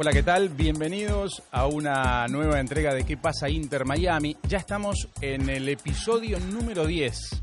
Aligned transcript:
Hola, 0.00 0.12
¿qué 0.12 0.22
tal? 0.22 0.48
Bienvenidos 0.50 1.42
a 1.50 1.66
una 1.66 2.28
nueva 2.28 2.60
entrega 2.60 2.94
de 2.94 3.04
¿Qué 3.04 3.16
pasa 3.16 3.48
Inter 3.48 3.84
Miami? 3.84 4.36
Ya 4.44 4.58
estamos 4.58 5.08
en 5.20 5.50
el 5.50 5.68
episodio 5.68 6.38
número 6.38 6.86
10. 6.86 7.42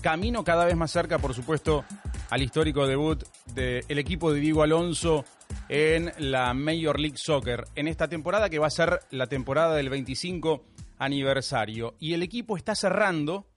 Camino 0.00 0.42
cada 0.42 0.64
vez 0.64 0.74
más 0.74 0.90
cerca, 0.90 1.18
por 1.18 1.34
supuesto, 1.34 1.84
al 2.30 2.40
histórico 2.40 2.86
debut 2.86 3.22
del 3.54 3.98
equipo 3.98 4.32
de 4.32 4.40
Diego 4.40 4.62
Alonso 4.62 5.26
en 5.68 6.10
la 6.16 6.54
Major 6.54 6.98
League 6.98 7.18
Soccer 7.18 7.64
en 7.74 7.88
esta 7.88 8.08
temporada 8.08 8.48
que 8.48 8.58
va 8.58 8.68
a 8.68 8.70
ser 8.70 9.00
la 9.10 9.26
temporada 9.26 9.74
del 9.74 9.90
25 9.90 10.64
aniversario. 10.96 11.94
Y 12.00 12.14
el 12.14 12.22
equipo 12.22 12.56
está 12.56 12.74
cerrando 12.74 13.50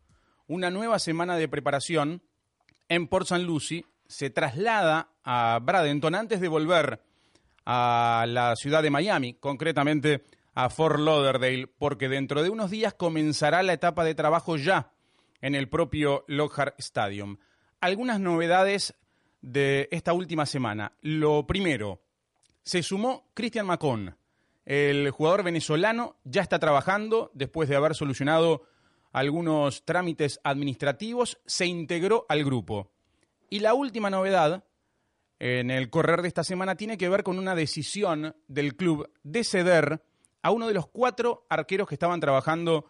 una 0.48 0.70
nueva 0.70 1.00
semana 1.00 1.38
de 1.38 1.48
preparación 1.48 2.22
en 2.90 3.08
Port 3.08 3.32
St. 3.32 3.46
Lucie. 3.46 3.86
Se 4.08 4.30
traslada 4.30 5.08
a 5.24 5.58
Bradenton 5.64 6.16
antes 6.16 6.42
de 6.42 6.50
volver 6.50 7.00
a 7.66 8.26
la 8.28 8.56
ciudad 8.56 8.84
de 8.84 8.92
Miami, 8.92 9.34
concretamente 9.34 10.24
a 10.54 10.70
Fort 10.70 11.00
Lauderdale, 11.00 11.68
porque 11.68 12.08
dentro 12.08 12.44
de 12.44 12.50
unos 12.50 12.72
días 12.72 12.94
comenzará 12.94 13.64
la 13.64 13.74
etapa 13.74 14.04
de 14.04 14.16
trabajo 14.16 14.56
ya 14.56 14.92
en 15.42 15.56
el 15.56 15.68
propio 15.68 16.24
Lockhart 16.28 16.80
Stadium. 16.80 17.38
Algunas 17.82 18.20
novedades 18.20 18.96
de 19.42 19.88
esta 19.92 20.14
última 20.14 20.46
semana. 20.46 20.94
Lo 21.02 21.46
primero, 21.46 22.02
se 22.64 22.82
sumó 22.82 23.30
Christian 23.34 23.68
Macón. 23.68 24.18
El 24.66 25.12
jugador 25.12 25.44
venezolano 25.44 26.16
ya 26.24 26.42
está 26.42 26.58
trabajando 26.58 27.30
después 27.34 27.70
de 27.70 27.76
haber 27.76 27.94
solucionado 27.94 28.64
algunos 29.12 29.86
trámites 29.86 30.40
administrativos, 30.44 31.40
se 31.46 31.68
integró 31.68 32.26
al 32.28 32.44
grupo. 32.44 32.92
Y 33.50 33.60
la 33.60 33.74
última 33.74 34.10
novedad 34.10 34.66
en 35.40 35.70
el 35.70 35.90
correr 35.90 36.22
de 36.22 36.28
esta 36.28 36.44
semana 36.44 36.76
tiene 36.76 36.98
que 36.98 37.10
ver 37.10 37.24
con 37.24 37.38
una 37.38 37.56
decisión 37.56 38.36
del 38.48 38.76
club 38.76 39.12
de 39.24 39.44
ceder 39.44 40.02
a 40.42 40.52
uno 40.52 40.68
de 40.68 40.74
los 40.74 40.88
cuatro 40.88 41.46
arqueros 41.50 41.88
que 41.88 41.96
estaban 41.96 42.20
trabajando 42.20 42.90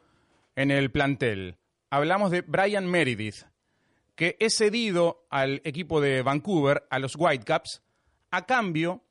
en 0.56 0.72
el 0.72 0.92
plantel. 0.92 1.58
Hablamos 1.90 2.32
de 2.32 2.42
Brian 2.42 2.86
Meredith, 2.86 3.46
que 4.16 4.38
es 4.40 4.58
cedido 4.58 5.26
al 5.30 5.62
equipo 5.64 6.02
de 6.02 6.22
Vancouver, 6.22 6.86
a 6.90 7.00
los 7.00 7.16
Whitecaps, 7.18 7.82
a 8.32 8.46
cambio 8.46 9.04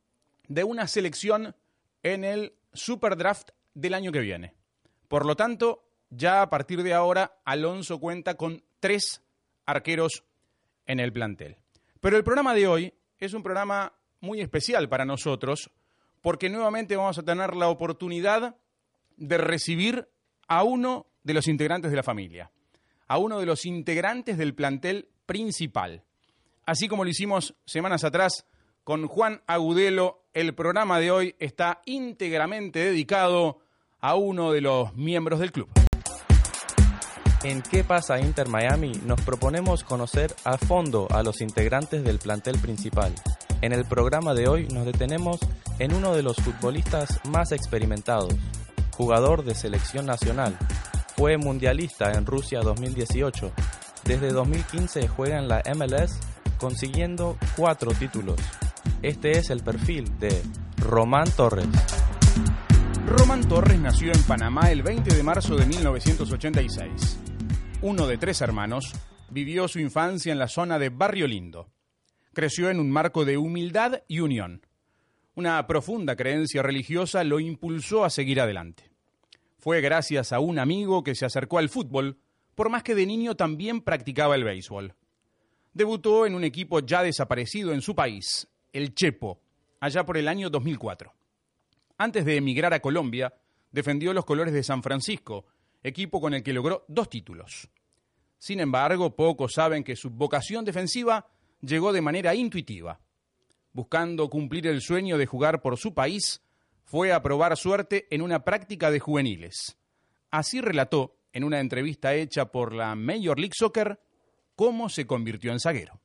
de 0.48 0.64
una 0.64 0.86
selección 0.86 1.56
en 2.02 2.24
el 2.24 2.54
Super 2.72 3.16
Draft 3.16 3.50
del 3.74 3.94
año 3.94 4.12
que 4.12 4.20
viene. 4.20 4.54
Por 5.08 5.26
lo 5.26 5.36
tanto, 5.36 5.84
ya 6.10 6.42
a 6.42 6.50
partir 6.50 6.82
de 6.82 6.94
ahora, 6.94 7.40
Alonso 7.44 7.98
cuenta 7.98 8.34
con 8.36 8.62
tres 8.80 9.22
arqueros 9.66 10.24
en 10.86 11.00
el 11.00 11.12
plantel. 11.12 11.56
Pero 12.00 12.16
el 12.16 12.24
programa 12.24 12.54
de 12.54 12.66
hoy 12.66 12.94
es 13.24 13.34
un 13.34 13.42
programa 13.42 13.92
muy 14.20 14.40
especial 14.40 14.88
para 14.88 15.04
nosotros 15.04 15.70
porque 16.22 16.48
nuevamente 16.48 16.96
vamos 16.96 17.18
a 17.18 17.22
tener 17.22 17.54
la 17.54 17.68
oportunidad 17.68 18.56
de 19.16 19.38
recibir 19.38 20.08
a 20.48 20.62
uno 20.62 21.06
de 21.22 21.34
los 21.34 21.48
integrantes 21.48 21.90
de 21.90 21.96
la 21.96 22.02
familia, 22.02 22.50
a 23.06 23.18
uno 23.18 23.40
de 23.40 23.46
los 23.46 23.66
integrantes 23.66 24.38
del 24.38 24.54
plantel 24.54 25.08
principal. 25.26 26.02
Así 26.66 26.88
como 26.88 27.04
lo 27.04 27.10
hicimos 27.10 27.54
semanas 27.66 28.04
atrás 28.04 28.46
con 28.84 29.06
Juan 29.06 29.42
Agudelo, 29.46 30.22
el 30.32 30.54
programa 30.54 30.98
de 30.98 31.10
hoy 31.10 31.34
está 31.38 31.82
íntegramente 31.84 32.78
dedicado 32.78 33.60
a 34.00 34.14
uno 34.14 34.52
de 34.52 34.60
los 34.60 34.94
miembros 34.94 35.40
del 35.40 35.52
club. 35.52 35.83
En 37.44 37.60
¿Qué 37.60 37.84
pasa 37.84 38.18
Inter 38.18 38.48
Miami? 38.48 38.92
nos 39.04 39.20
proponemos 39.20 39.84
conocer 39.84 40.34
a 40.44 40.56
fondo 40.56 41.06
a 41.10 41.22
los 41.22 41.42
integrantes 41.42 42.02
del 42.02 42.18
plantel 42.18 42.58
principal. 42.58 43.12
En 43.60 43.74
el 43.74 43.84
programa 43.84 44.32
de 44.32 44.48
hoy 44.48 44.66
nos 44.68 44.86
detenemos 44.86 45.40
en 45.78 45.92
uno 45.92 46.14
de 46.14 46.22
los 46.22 46.38
futbolistas 46.38 47.20
más 47.28 47.52
experimentados, 47.52 48.32
jugador 48.96 49.44
de 49.44 49.54
selección 49.54 50.06
nacional. 50.06 50.56
Fue 51.18 51.36
mundialista 51.36 52.12
en 52.12 52.24
Rusia 52.24 52.60
2018. 52.60 53.52
Desde 54.04 54.32
2015 54.32 55.06
juega 55.08 55.38
en 55.38 55.46
la 55.46 55.62
MLS 55.76 56.18
consiguiendo 56.56 57.36
cuatro 57.58 57.92
títulos. 57.92 58.40
Este 59.02 59.32
es 59.32 59.50
el 59.50 59.62
perfil 59.62 60.18
de 60.18 60.42
Román 60.78 61.30
Torres. 61.36 61.68
Román 63.06 63.46
Torres 63.46 63.78
nació 63.78 64.12
en 64.12 64.22
Panamá 64.22 64.70
el 64.70 64.82
20 64.82 65.14
de 65.14 65.22
marzo 65.22 65.56
de 65.56 65.66
1986 65.66 67.18
uno 67.84 68.06
de 68.06 68.16
tres 68.16 68.40
hermanos, 68.40 68.94
vivió 69.28 69.68
su 69.68 69.78
infancia 69.78 70.32
en 70.32 70.38
la 70.38 70.48
zona 70.48 70.78
de 70.78 70.88
Barrio 70.88 71.26
Lindo. 71.26 71.68
Creció 72.32 72.70
en 72.70 72.80
un 72.80 72.90
marco 72.90 73.26
de 73.26 73.36
humildad 73.36 74.02
y 74.08 74.20
unión. 74.20 74.66
Una 75.34 75.66
profunda 75.66 76.16
creencia 76.16 76.62
religiosa 76.62 77.24
lo 77.24 77.40
impulsó 77.40 78.06
a 78.06 78.08
seguir 78.08 78.40
adelante. 78.40 78.90
Fue 79.58 79.82
gracias 79.82 80.32
a 80.32 80.40
un 80.40 80.58
amigo 80.58 81.04
que 81.04 81.14
se 81.14 81.26
acercó 81.26 81.58
al 81.58 81.68
fútbol, 81.68 82.16
por 82.54 82.70
más 82.70 82.82
que 82.82 82.94
de 82.94 83.04
niño 83.04 83.34
también 83.34 83.82
practicaba 83.82 84.34
el 84.34 84.44
béisbol. 84.44 84.94
Debutó 85.74 86.24
en 86.24 86.36
un 86.36 86.44
equipo 86.44 86.80
ya 86.80 87.02
desaparecido 87.02 87.74
en 87.74 87.82
su 87.82 87.94
país, 87.94 88.48
el 88.72 88.94
Chepo, 88.94 89.42
allá 89.80 90.06
por 90.06 90.16
el 90.16 90.28
año 90.28 90.48
2004. 90.48 91.12
Antes 91.98 92.24
de 92.24 92.38
emigrar 92.38 92.72
a 92.72 92.80
Colombia, 92.80 93.34
defendió 93.72 94.14
los 94.14 94.24
colores 94.24 94.54
de 94.54 94.62
San 94.62 94.82
Francisco, 94.82 95.44
equipo 95.84 96.20
con 96.20 96.34
el 96.34 96.42
que 96.42 96.52
logró 96.52 96.84
dos 96.88 97.08
títulos. 97.08 97.68
Sin 98.38 98.58
embargo, 98.58 99.14
pocos 99.14 99.52
saben 99.54 99.84
que 99.84 99.94
su 99.94 100.10
vocación 100.10 100.64
defensiva 100.64 101.28
llegó 101.60 101.92
de 101.92 102.02
manera 102.02 102.34
intuitiva. 102.34 103.00
Buscando 103.72 104.28
cumplir 104.28 104.66
el 104.66 104.80
sueño 104.80 105.18
de 105.18 105.26
jugar 105.26 105.62
por 105.62 105.78
su 105.78 105.94
país, 105.94 106.42
fue 106.84 107.12
a 107.12 107.22
probar 107.22 107.56
suerte 107.56 108.06
en 108.10 108.22
una 108.22 108.44
práctica 108.44 108.90
de 108.90 109.00
juveniles. 109.00 109.78
Así 110.30 110.60
relató, 110.60 111.16
en 111.32 111.44
una 111.44 111.60
entrevista 111.60 112.14
hecha 112.14 112.52
por 112.52 112.72
la 112.72 112.94
Major 112.94 113.38
League 113.38 113.54
Soccer, 113.56 114.00
cómo 114.54 114.88
se 114.88 115.06
convirtió 115.06 115.52
en 115.52 115.60
zaguero. 115.60 116.00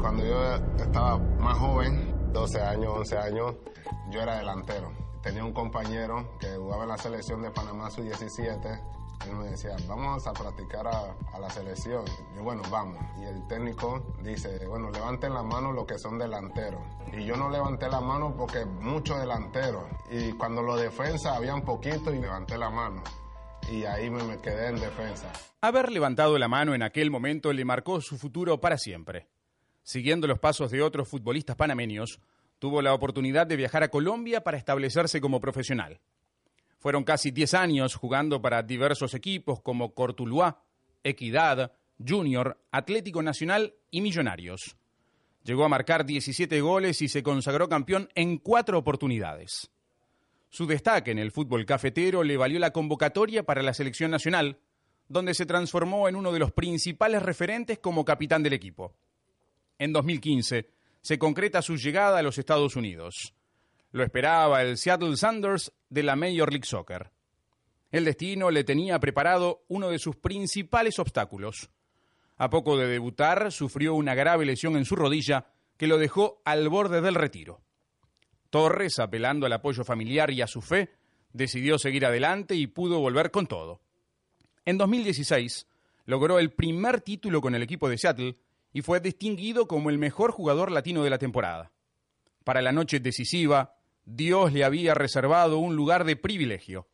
Cuando 0.00 0.24
yo 0.24 0.54
estaba 0.76 1.18
más 1.18 1.58
joven, 1.58 2.32
12 2.32 2.60
años, 2.60 2.92
11 2.98 3.18
años, 3.18 3.56
yo 4.12 4.20
era 4.20 4.38
delantero. 4.38 5.07
Tenía 5.28 5.44
un 5.44 5.52
compañero 5.52 6.26
que 6.40 6.56
jugaba 6.56 6.84
en 6.84 6.88
la 6.88 6.96
selección 6.96 7.42
de 7.42 7.50
Panamá 7.50 7.90
sub-17 7.90 8.80
él 9.26 9.36
me 9.36 9.50
decía, 9.50 9.76
vamos 9.86 10.26
a 10.26 10.32
practicar 10.32 10.86
a, 10.86 11.38
la 11.38 11.50
selección. 11.50 12.02
Y 12.34 12.40
bueno, 12.40 12.62
vamos. 12.70 12.96
Y 13.20 13.24
el 13.24 13.46
técnico 13.46 14.02
dice, 14.22 14.66
bueno, 14.66 14.90
levanten 14.90 15.34
la 15.34 15.42
mano 15.42 15.70
los 15.72 15.84
que 15.84 15.98
son 15.98 16.18
delanteros. 16.18 16.80
Y 17.12 17.26
yo 17.26 17.36
no 17.36 17.50
levanté 17.50 17.90
la 17.90 18.00
mano 18.00 18.34
porque 18.38 18.64
muchos 18.64 19.18
delanteros. 19.18 19.84
Y 20.10 20.32
cuando 20.32 20.62
los 20.62 20.80
defensa 20.80 21.36
había 21.36 21.54
un 21.54 21.62
poquito 21.62 22.14
y 22.14 22.20
levanté 22.20 22.56
la 22.56 22.70
mano. 22.70 23.02
Y 23.70 23.84
ahí 23.84 24.08
me, 24.08 24.22
me 24.22 24.38
quedé 24.38 24.68
en 24.68 24.80
defensa. 24.80 25.30
Haber 25.60 25.92
levantado 25.92 26.38
la 26.38 26.48
mano 26.48 26.74
en 26.74 26.82
aquel 26.82 27.10
momento 27.10 27.52
le 27.52 27.66
marcó 27.66 28.00
su 28.00 28.16
futuro 28.16 28.60
para 28.62 28.78
siempre. 28.78 29.28
Siguiendo 29.82 30.26
los 30.26 30.38
pasos 30.38 30.70
de 30.70 30.80
otros 30.80 31.06
futbolistas 31.06 31.54
panameños, 31.54 32.18
tuvo 32.58 32.82
la 32.82 32.94
oportunidad 32.94 33.46
de 33.46 33.56
viajar 33.56 33.82
a 33.82 33.88
Colombia 33.88 34.42
para 34.42 34.58
establecerse 34.58 35.20
como 35.20 35.40
profesional. 35.40 36.00
Fueron 36.78 37.04
casi 37.04 37.30
10 37.30 37.54
años 37.54 37.94
jugando 37.94 38.40
para 38.40 38.62
diversos 38.62 39.14
equipos 39.14 39.60
como 39.60 39.94
Cortuluá, 39.94 40.62
Equidad, 41.02 41.72
Junior, 42.06 42.58
Atlético 42.70 43.22
Nacional 43.22 43.74
y 43.90 44.00
Millonarios. 44.00 44.76
Llegó 45.42 45.64
a 45.64 45.68
marcar 45.68 46.04
17 46.04 46.60
goles 46.60 47.02
y 47.02 47.08
se 47.08 47.22
consagró 47.22 47.68
campeón 47.68 48.08
en 48.14 48.38
cuatro 48.38 48.78
oportunidades. 48.78 49.70
Su 50.50 50.66
destaque 50.66 51.10
en 51.10 51.18
el 51.18 51.32
fútbol 51.32 51.66
cafetero 51.66 52.22
le 52.22 52.36
valió 52.36 52.58
la 52.58 52.72
convocatoria 52.72 53.42
para 53.42 53.62
la 53.62 53.74
selección 53.74 54.10
nacional, 54.10 54.58
donde 55.08 55.34
se 55.34 55.46
transformó 55.46 56.08
en 56.08 56.16
uno 56.16 56.32
de 56.32 56.38
los 56.38 56.52
principales 56.52 57.22
referentes 57.22 57.78
como 57.78 58.04
capitán 58.04 58.42
del 58.42 58.52
equipo. 58.52 58.94
En 59.78 59.92
2015 59.92 60.77
se 61.00 61.18
concreta 61.18 61.62
su 61.62 61.76
llegada 61.76 62.18
a 62.18 62.22
los 62.22 62.38
Estados 62.38 62.76
Unidos. 62.76 63.34
Lo 63.90 64.04
esperaba 64.04 64.62
el 64.62 64.76
Seattle 64.76 65.16
Sanders 65.16 65.72
de 65.88 66.02
la 66.02 66.16
Major 66.16 66.50
League 66.50 66.66
Soccer. 66.66 67.10
El 67.90 68.04
destino 68.04 68.50
le 68.50 68.64
tenía 68.64 68.98
preparado 69.00 69.64
uno 69.68 69.88
de 69.88 69.98
sus 69.98 70.16
principales 70.16 70.98
obstáculos. 70.98 71.70
A 72.36 72.50
poco 72.50 72.76
de 72.76 72.86
debutar, 72.86 73.50
sufrió 73.50 73.94
una 73.94 74.14
grave 74.14 74.44
lesión 74.44 74.76
en 74.76 74.84
su 74.84 74.94
rodilla 74.94 75.46
que 75.76 75.86
lo 75.86 75.96
dejó 75.96 76.42
al 76.44 76.68
borde 76.68 77.00
del 77.00 77.14
retiro. 77.14 77.62
Torres, 78.50 78.98
apelando 78.98 79.46
al 79.46 79.52
apoyo 79.52 79.84
familiar 79.84 80.30
y 80.30 80.42
a 80.42 80.46
su 80.46 80.60
fe, 80.60 80.90
decidió 81.32 81.78
seguir 81.78 82.04
adelante 82.04 82.54
y 82.54 82.66
pudo 82.66 83.00
volver 83.00 83.30
con 83.30 83.46
todo. 83.46 83.80
En 84.64 84.76
2016 84.76 85.66
logró 86.04 86.38
el 86.38 86.52
primer 86.52 87.00
título 87.00 87.40
con 87.40 87.54
el 87.54 87.62
equipo 87.62 87.88
de 87.88 87.98
Seattle 87.98 88.36
y 88.72 88.82
fue 88.82 89.00
distinguido 89.00 89.66
como 89.66 89.90
el 89.90 89.98
mejor 89.98 90.32
jugador 90.32 90.70
latino 90.70 91.02
de 91.02 91.10
la 91.10 91.18
temporada. 91.18 91.72
Para 92.44 92.62
la 92.62 92.72
noche 92.72 93.00
decisiva, 93.00 93.74
Dios 94.04 94.52
le 94.52 94.64
había 94.64 94.94
reservado 94.94 95.58
un 95.58 95.76
lugar 95.76 96.04
de 96.04 96.16
privilegio. 96.16 96.88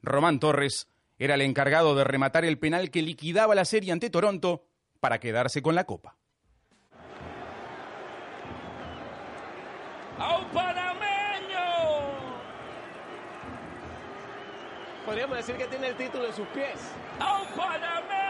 Román 0.00 0.38
Torres 0.38 0.88
era 1.18 1.34
el 1.34 1.42
encargado 1.42 1.94
de 1.94 2.04
rematar 2.04 2.44
el 2.44 2.58
penal 2.58 2.90
que 2.90 3.02
liquidaba 3.02 3.54
la 3.54 3.64
serie 3.64 3.92
ante 3.92 4.10
Toronto 4.10 4.64
para 5.00 5.18
quedarse 5.18 5.62
con 5.62 5.74
la 5.74 5.84
copa. 5.84 6.16
¡A 10.18 10.38
un 10.38 10.44
panameño! 10.50 11.58
Podríamos 15.04 15.36
decir 15.36 15.56
que 15.56 15.66
tiene 15.66 15.88
el 15.88 15.96
título 15.96 16.26
en 16.26 16.34
sus 16.34 16.46
pies. 16.48 16.78
¡A 17.18 17.40
un 17.40 17.48
panameño! 17.56 18.22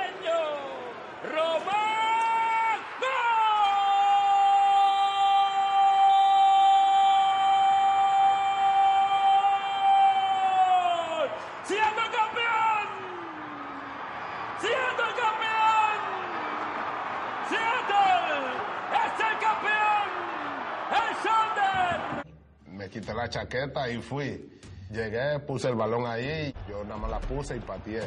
Quité 22.92 23.14
la 23.14 23.28
chaqueta 23.28 23.88
y 23.90 24.00
fui. 24.02 24.48
Llegué, 24.90 25.38
puse 25.40 25.68
el 25.68 25.74
balón 25.74 26.06
ahí, 26.06 26.54
yo 26.68 26.84
nada 26.84 26.98
más 26.98 27.10
la 27.10 27.20
puse 27.20 27.56
y 27.56 27.60
pateé. 27.60 28.02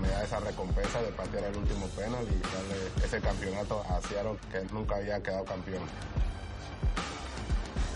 Me 0.00 0.08
da 0.08 0.22
esa 0.22 0.38
recompensa 0.38 1.02
de 1.02 1.08
patear 1.08 1.44
el 1.44 1.56
último 1.56 1.86
penal 1.88 2.24
y 2.24 2.40
darle 2.40 3.04
ese 3.04 3.20
campeonato 3.20 3.82
a 3.90 4.00
Seattle 4.02 4.38
que 4.52 4.72
nunca 4.72 4.96
había 4.96 5.20
quedado 5.20 5.44
campeón. 5.44 5.82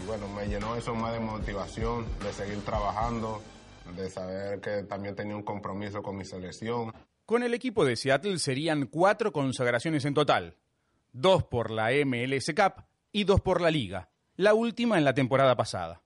Y 0.03 0.06
bueno, 0.06 0.26
me 0.29 0.49
llenó 0.49 0.75
eso 0.75 0.94
más 0.94 1.12
de 1.12 1.21
motivación, 1.21 2.06
de 2.19 2.32
seguir 2.32 2.64
trabajando, 2.64 3.41
de 3.97 4.11
saber 4.11 4.61
que 4.61 4.82
también 4.82 5.14
tenía 5.14 5.37
un 5.37 5.44
compromiso 5.44 6.03
con 6.03 6.17
mi 6.17 6.25
selección. 6.25 6.93
Con 7.25 7.44
el 7.44 7.55
equipo 7.55 7.85
de 7.85 7.94
Seattle 7.94 8.38
serían 8.38 8.87
cuatro 8.87 9.32
consagraciones 9.32 10.05
en 10.05 10.14
total. 10.14 10.56
Dos 11.20 11.43
por 11.43 11.73
la 11.73 11.91
MLS 12.06 12.47
Cup 12.55 12.85
y 13.11 13.25
dos 13.25 13.41
por 13.41 13.61
la 13.61 13.73
Liga, 13.73 14.09
la 14.37 14.55
última 14.55 14.99
en 14.99 15.05
la 15.05 15.15
temporada 15.15 15.56
pasada. 15.56 16.00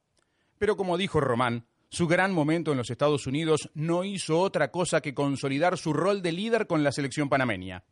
Pero 0.56 0.75
como 0.75 0.97
dijo 0.97 1.20
Román, 1.20 1.67
su 1.91 2.09
gran 2.09 2.32
momento 2.32 2.70
en 2.70 2.79
los 2.79 2.88
Estados 2.88 3.26
Unidos 3.26 3.69
no 3.75 4.05
hizo 4.05 4.41
otra 4.41 4.70
cosa 4.70 5.03
que 5.03 5.12
consolidar 5.12 5.76
su 5.76 5.93
rol 5.93 6.23
de 6.23 6.32
líder 6.32 6.67
con 6.67 6.82
la 6.82 6.93
selección 6.93 7.29
panameña. 7.29 7.85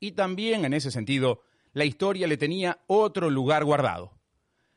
Y 0.00 0.12
también, 0.12 0.64
en 0.64 0.74
ese 0.74 0.90
sentido, 0.90 1.42
la 1.74 1.84
historia 1.84 2.26
le 2.26 2.38
tenía 2.38 2.80
otro 2.88 3.30
lugar 3.30 3.64
guardado. 3.64 4.18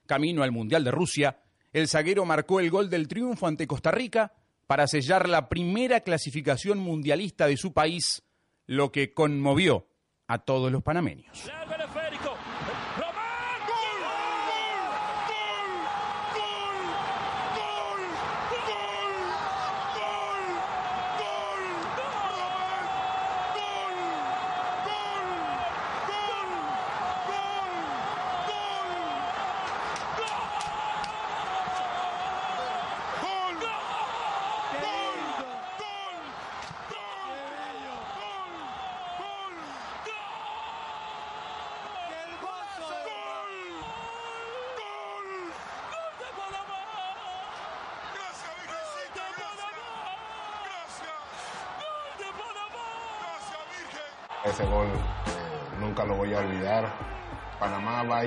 Camino 0.05 0.43
al 0.43 0.51
Mundial 0.51 0.83
de 0.83 0.91
Rusia, 0.91 1.39
el 1.73 1.87
zaguero 1.87 2.25
marcó 2.25 2.59
el 2.59 2.69
gol 2.69 2.91
del 2.91 3.07
triunfo 3.07 3.47
ante 3.47 3.65
Costa 3.65 3.89
Rica 3.89 4.33
para 4.67 4.85
sellar 4.85 5.27
la 5.27 5.49
primera 5.49 6.01
clasificación 6.01 6.77
mundialista 6.77 7.47
de 7.47 7.57
su 7.57 7.73
país, 7.73 8.21
lo 8.67 8.91
que 8.91 9.15
conmovió 9.15 9.87
a 10.27 10.39
todos 10.39 10.71
los 10.71 10.83
panameños. 10.83 11.49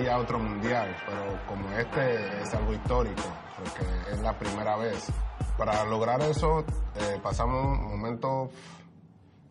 Panamá 0.01 0.07
va 0.07 0.07
a 0.07 0.07
ir 0.07 0.11
a 0.11 0.19
otro 0.19 0.39
mundial, 0.39 0.97
pero 1.07 1.47
como 1.47 1.69
este 1.77 2.43
es 2.43 2.55
algo 2.55 2.73
histórico, 2.73 3.23
porque 3.57 4.13
es 4.13 4.21
la 4.21 4.39
primera 4.39 4.77
vez. 4.77 5.07
Para 5.57 5.85
lograr 5.85 6.23
eso 6.23 6.65
eh, 6.97 7.19
pasamos 7.23 7.79
momentos 7.79 8.51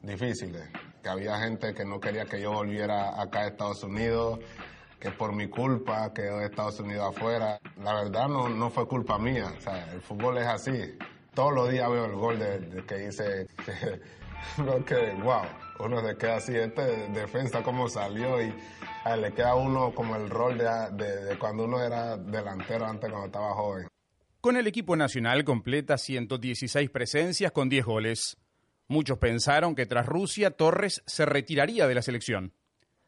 difíciles, 0.01 0.69
que 1.03 1.09
había 1.09 1.37
gente 1.39 1.73
que 1.73 1.85
no 1.85 1.99
quería 1.99 2.25
que 2.25 2.41
yo 2.41 2.51
volviera 2.51 3.21
acá 3.21 3.41
a 3.41 3.47
Estados 3.47 3.83
Unidos, 3.83 4.39
que 4.99 5.11
por 5.11 5.33
mi 5.33 5.47
culpa 5.47 6.11
quedó 6.13 6.41
Estados 6.41 6.79
Unidos 6.79 7.15
afuera. 7.15 7.59
La 7.83 7.93
verdad 7.93 8.27
no, 8.27 8.49
no 8.49 8.69
fue 8.69 8.87
culpa 8.87 9.17
mía, 9.17 9.53
el 9.93 10.01
fútbol 10.01 10.37
es 10.39 10.47
así. 10.47 10.97
Todos 11.33 11.53
los 11.53 11.69
días 11.69 11.89
veo 11.89 12.05
el 12.05 12.15
gol 12.15 12.39
de, 12.39 12.83
que 12.87 13.05
hice, 13.07 13.47
que, 14.85 15.13
wow, 15.23 15.43
uno 15.79 16.05
se 16.05 16.17
queda 16.17 16.37
así, 16.37 16.55
este 16.55 17.09
defensa 17.09 17.63
como 17.63 17.87
salió 17.87 18.41
y 18.41 18.53
a 19.03 19.15
le 19.15 19.33
queda 19.33 19.51
a 19.51 19.55
uno 19.55 19.93
como 19.93 20.15
el 20.15 20.29
rol 20.29 20.57
de, 20.57 20.65
de, 20.91 21.25
de 21.25 21.39
cuando 21.39 21.65
uno 21.65 21.81
era 21.81 22.17
delantero 22.17 22.85
antes 22.85 23.09
cuando 23.09 23.27
estaba 23.27 23.53
joven. 23.53 23.87
Con 24.41 24.57
el 24.57 24.67
equipo 24.67 24.95
nacional 24.95 25.43
completa 25.43 25.97
116 25.97 26.89
presencias 26.89 27.51
con 27.51 27.69
10 27.69 27.85
goles. 27.85 28.37
Muchos 28.87 29.17
pensaron 29.17 29.75
que 29.75 29.85
tras 29.85 30.05
Rusia 30.05 30.51
Torres 30.51 31.03
se 31.05 31.25
retiraría 31.25 31.87
de 31.87 31.95
la 31.95 32.01
selección. 32.01 32.53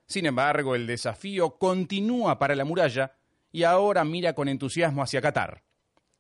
Sin 0.07 0.25
embargo, 0.25 0.75
el 0.75 0.88
desafío 0.88 1.57
continúa 1.57 2.38
para 2.38 2.56
la 2.56 2.65
muralla 2.65 3.13
y 3.51 3.63
ahora 3.63 4.03
mira 4.03 4.33
con 4.33 4.47
entusiasmo 4.47 5.01
hacia 5.01 5.21
Qatar. 5.21 5.63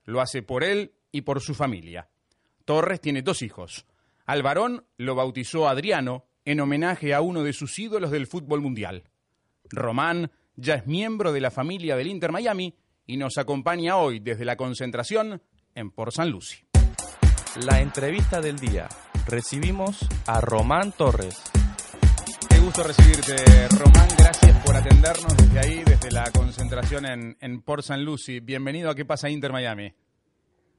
Lo 0.03 0.21
hace 0.21 0.41
por 0.41 0.63
él 0.63 0.93
y 1.11 1.21
por 1.21 1.41
su 1.41 1.53
familia. 1.53 2.09
Torres 2.65 3.01
tiene 3.01 3.21
dos 3.21 3.41
hijos. 3.41 3.85
Al 4.25 4.43
varón 4.43 4.85
lo 4.97 5.15
bautizó 5.15 5.67
Adriano 5.67 6.25
en 6.45 6.59
homenaje 6.59 7.13
a 7.13 7.21
uno 7.21 7.43
de 7.43 7.53
sus 7.53 7.77
ídolos 7.79 8.11
del 8.11 8.27
fútbol 8.27 8.61
mundial. 8.61 9.03
Román 9.69 10.31
ya 10.55 10.75
es 10.75 10.87
miembro 10.87 11.31
de 11.31 11.41
la 11.41 11.51
familia 11.51 11.95
del 11.95 12.07
Inter 12.07 12.31
Miami 12.31 12.75
y 13.05 13.17
nos 13.17 13.37
acompaña 13.37 13.97
hoy 13.97 14.19
desde 14.19 14.45
la 14.45 14.55
concentración 14.55 15.41
en 15.75 15.91
Port 15.91 16.13
San 16.13 16.29
Lucie. 16.29 16.65
La 17.65 17.81
entrevista 17.81 18.41
del 18.41 18.57
día. 18.59 18.87
Recibimos 19.27 20.07
a 20.25 20.41
Román 20.41 20.93
Torres. 20.93 21.41
Qué 22.49 22.59
gusto 22.59 22.83
recibirte, 22.83 23.35
Román. 23.77 24.07
Gracias 24.17 24.65
por 24.65 24.75
atendernos 24.75 25.37
desde 25.37 25.59
ahí, 25.59 25.83
desde 25.85 26.11
la 26.11 26.31
concentración 26.31 27.05
en, 27.05 27.37
en 27.39 27.61
Port 27.61 27.83
San 27.83 28.03
Lucie. 28.03 28.39
Bienvenido 28.39 28.89
a 28.89 28.95
¿Qué 28.95 29.05
pasa 29.05 29.29
Inter 29.29 29.51
Miami? 29.51 29.93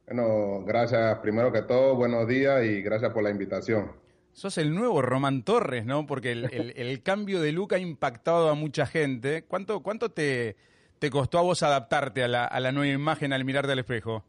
Bueno, 0.07 0.65
gracias 0.65 1.19
primero 1.21 1.53
que 1.53 1.63
todo, 1.63 1.95
buenos 1.95 2.27
días 2.27 2.65
y 2.65 2.83
gracias 2.83 3.13
por 3.13 3.23
la 3.23 3.31
invitación. 3.31 3.93
Sos 4.33 4.59
el 4.59 4.75
nuevo 4.75 5.03
Román 5.03 5.43
Torres, 5.43 5.85
¿no? 5.85 6.07
Porque 6.07 6.33
el, 6.33 6.45
el, 6.53 6.73
el 6.77 7.03
cambio 7.03 7.41
de 7.41 7.53
look 7.53 7.75
ha 7.75 7.79
impactado 7.79 8.49
a 8.49 8.55
mucha 8.55 8.87
gente. 8.87 9.43
¿Cuánto, 9.43 9.83
cuánto 9.83 10.11
te, 10.11 10.57
te 10.99 11.11
costó 11.11 11.39
a 11.39 11.43
vos 11.43 11.63
adaptarte 11.63 12.23
a 12.23 12.29
la, 12.29 12.45
a 12.45 12.61
la 12.61 12.73
nueva 12.73 12.93
imagen 12.93 13.33
al 13.33 13.45
mirarte 13.45 13.73
al 13.73 13.79
espejo? 13.79 14.25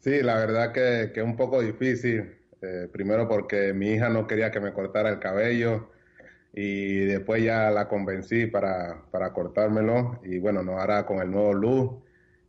Sí, 0.00 0.22
la 0.22 0.34
verdad 0.34 0.72
que, 0.72 1.12
que 1.12 1.20
es 1.20 1.26
un 1.26 1.36
poco 1.36 1.60
difícil. 1.62 2.36
Eh, 2.62 2.88
primero 2.90 3.28
porque 3.28 3.74
mi 3.74 3.90
hija 3.90 4.08
no 4.08 4.26
quería 4.26 4.50
que 4.50 4.60
me 4.60 4.72
cortara 4.72 5.10
el 5.10 5.18
cabello 5.18 5.90
y 6.54 7.00
después 7.00 7.42
ya 7.42 7.70
la 7.70 7.88
convencí 7.88 8.46
para, 8.46 9.02
para 9.10 9.32
cortármelo 9.32 10.20
y 10.24 10.38
bueno, 10.38 10.62
no 10.62 10.78
ahora 10.78 11.04
con 11.04 11.18
el 11.18 11.30
nuevo 11.30 11.52
look 11.52 12.04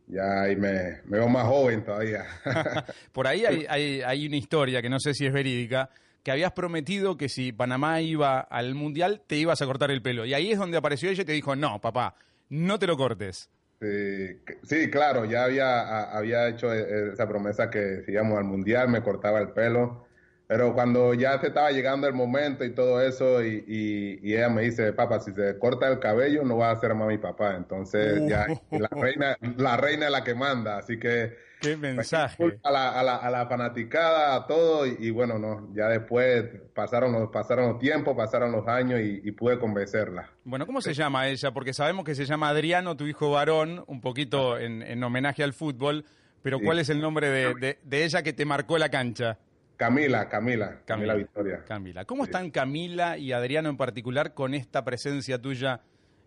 ya 0.06 0.42
ahí 0.42 0.56
me, 0.56 1.00
me 1.04 1.18
veo 1.18 1.28
más 1.28 1.44
joven 1.44 1.84
todavía. 1.84 2.24
Por 3.12 3.26
ahí 3.26 3.44
hay, 3.44 3.66
hay, 3.68 4.02
hay 4.02 4.26
una 4.26 4.36
historia 4.36 4.80
que 4.80 4.88
no 4.88 5.00
sé 5.00 5.12
si 5.14 5.26
es 5.26 5.32
verídica, 5.32 5.90
que 6.26 6.32
habías 6.32 6.50
prometido 6.50 7.16
que 7.16 7.28
si 7.28 7.52
Panamá 7.52 8.00
iba 8.00 8.40
al 8.40 8.74
Mundial 8.74 9.22
te 9.28 9.36
ibas 9.36 9.62
a 9.62 9.66
cortar 9.66 9.92
el 9.92 10.02
pelo. 10.02 10.24
Y 10.24 10.34
ahí 10.34 10.50
es 10.50 10.58
donde 10.58 10.76
apareció 10.76 11.08
ella 11.08 11.22
y 11.22 11.24
te 11.24 11.30
dijo, 11.30 11.54
no, 11.54 11.80
papá, 11.80 12.16
no 12.48 12.80
te 12.80 12.88
lo 12.88 12.96
cortes. 12.96 13.48
Sí, 13.80 14.40
sí, 14.64 14.90
claro, 14.90 15.24
ya 15.24 15.44
había, 15.44 16.02
había 16.10 16.48
hecho 16.48 16.72
esa 16.72 17.28
promesa 17.28 17.70
que 17.70 18.02
si 18.04 18.10
íbamos 18.10 18.38
al 18.38 18.42
Mundial 18.42 18.88
me 18.88 19.04
cortaba 19.04 19.38
el 19.38 19.50
pelo. 19.50 20.04
Pero 20.48 20.74
cuando 20.74 21.14
ya 21.14 21.38
se 21.38 21.46
estaba 21.46 21.70
llegando 21.70 22.08
el 22.08 22.14
momento 22.14 22.64
y 22.64 22.74
todo 22.74 23.00
eso, 23.00 23.44
y, 23.44 24.18
ella 24.24 24.48
me 24.48 24.62
dice, 24.62 24.92
papá, 24.94 25.20
si 25.20 25.32
se 25.32 25.56
corta 25.60 25.86
el 25.86 26.00
cabello 26.00 26.42
no 26.42 26.56
va 26.56 26.72
a 26.72 26.80
ser 26.80 26.92
más 26.96 27.06
mi 27.06 27.18
papá. 27.18 27.54
Entonces 27.54 28.28
ya 28.28 28.48
la 28.72 28.88
reina, 28.88 29.36
la 29.56 29.76
reina 29.76 30.06
es 30.06 30.12
la 30.12 30.24
que 30.24 30.34
manda, 30.34 30.78
así 30.78 30.98
que... 30.98 31.45
Qué 31.60 31.76
mensaje. 31.76 32.58
A 32.62 32.70
la, 32.70 33.00
a 33.00 33.02
la, 33.02 33.16
a 33.16 33.30
la 33.30 33.46
fanaticada, 33.46 34.34
a 34.34 34.46
todo, 34.46 34.86
y, 34.86 34.96
y, 34.98 35.10
bueno, 35.10 35.38
no, 35.38 35.72
ya 35.74 35.88
después 35.88 36.44
pasaron 36.74 37.12
los, 37.12 37.30
pasaron 37.30 37.70
los 37.70 37.78
tiempos, 37.78 38.14
pasaron 38.16 38.52
los 38.52 38.68
años 38.68 39.00
y, 39.00 39.22
y 39.24 39.32
pude 39.32 39.58
convencerla. 39.58 40.30
Bueno, 40.44 40.66
¿cómo 40.66 40.80
se 40.80 40.92
llama 40.92 41.28
ella? 41.28 41.52
Porque 41.52 41.72
sabemos 41.72 42.04
que 42.04 42.14
se 42.14 42.26
llama 42.26 42.50
Adriano, 42.50 42.96
tu 42.96 43.06
hijo 43.06 43.30
varón, 43.30 43.84
un 43.86 44.00
poquito 44.00 44.58
en, 44.58 44.82
en 44.82 45.02
homenaje 45.02 45.42
al 45.42 45.54
fútbol, 45.54 46.04
pero 46.42 46.60
¿cuál 46.60 46.78
es 46.78 46.90
el 46.90 47.00
nombre 47.00 47.28
de, 47.28 47.54
de, 47.54 47.78
de 47.82 48.04
ella 48.04 48.22
que 48.22 48.32
te 48.32 48.44
marcó 48.44 48.78
la 48.78 48.88
cancha? 48.88 49.38
Camila, 49.76 50.28
Camila, 50.28 50.80
Camila 50.84 51.14
Victoria. 51.14 51.64
Camila. 51.66 52.04
¿Cómo 52.04 52.24
sí. 52.24 52.30
están 52.30 52.50
Camila 52.50 53.18
y 53.18 53.32
Adriano 53.32 53.68
en 53.68 53.76
particular 53.76 54.32
con 54.32 54.54
esta 54.54 54.84
presencia 54.84 55.40
tuya 55.40 55.80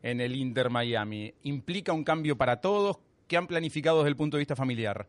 en 0.04 0.22
el 0.22 0.36
Inter 0.36 0.70
Miami? 0.70 1.34
¿Implica 1.44 1.94
un 1.94 2.04
cambio 2.04 2.38
para 2.38 2.62
todos? 2.62 3.00
¿Qué 3.28 3.38
han 3.38 3.48
planificado 3.48 4.00
desde 4.00 4.10
el 4.10 4.16
punto 4.18 4.38
de 4.38 4.42
vista 4.42 4.56
familiar? 4.56 5.08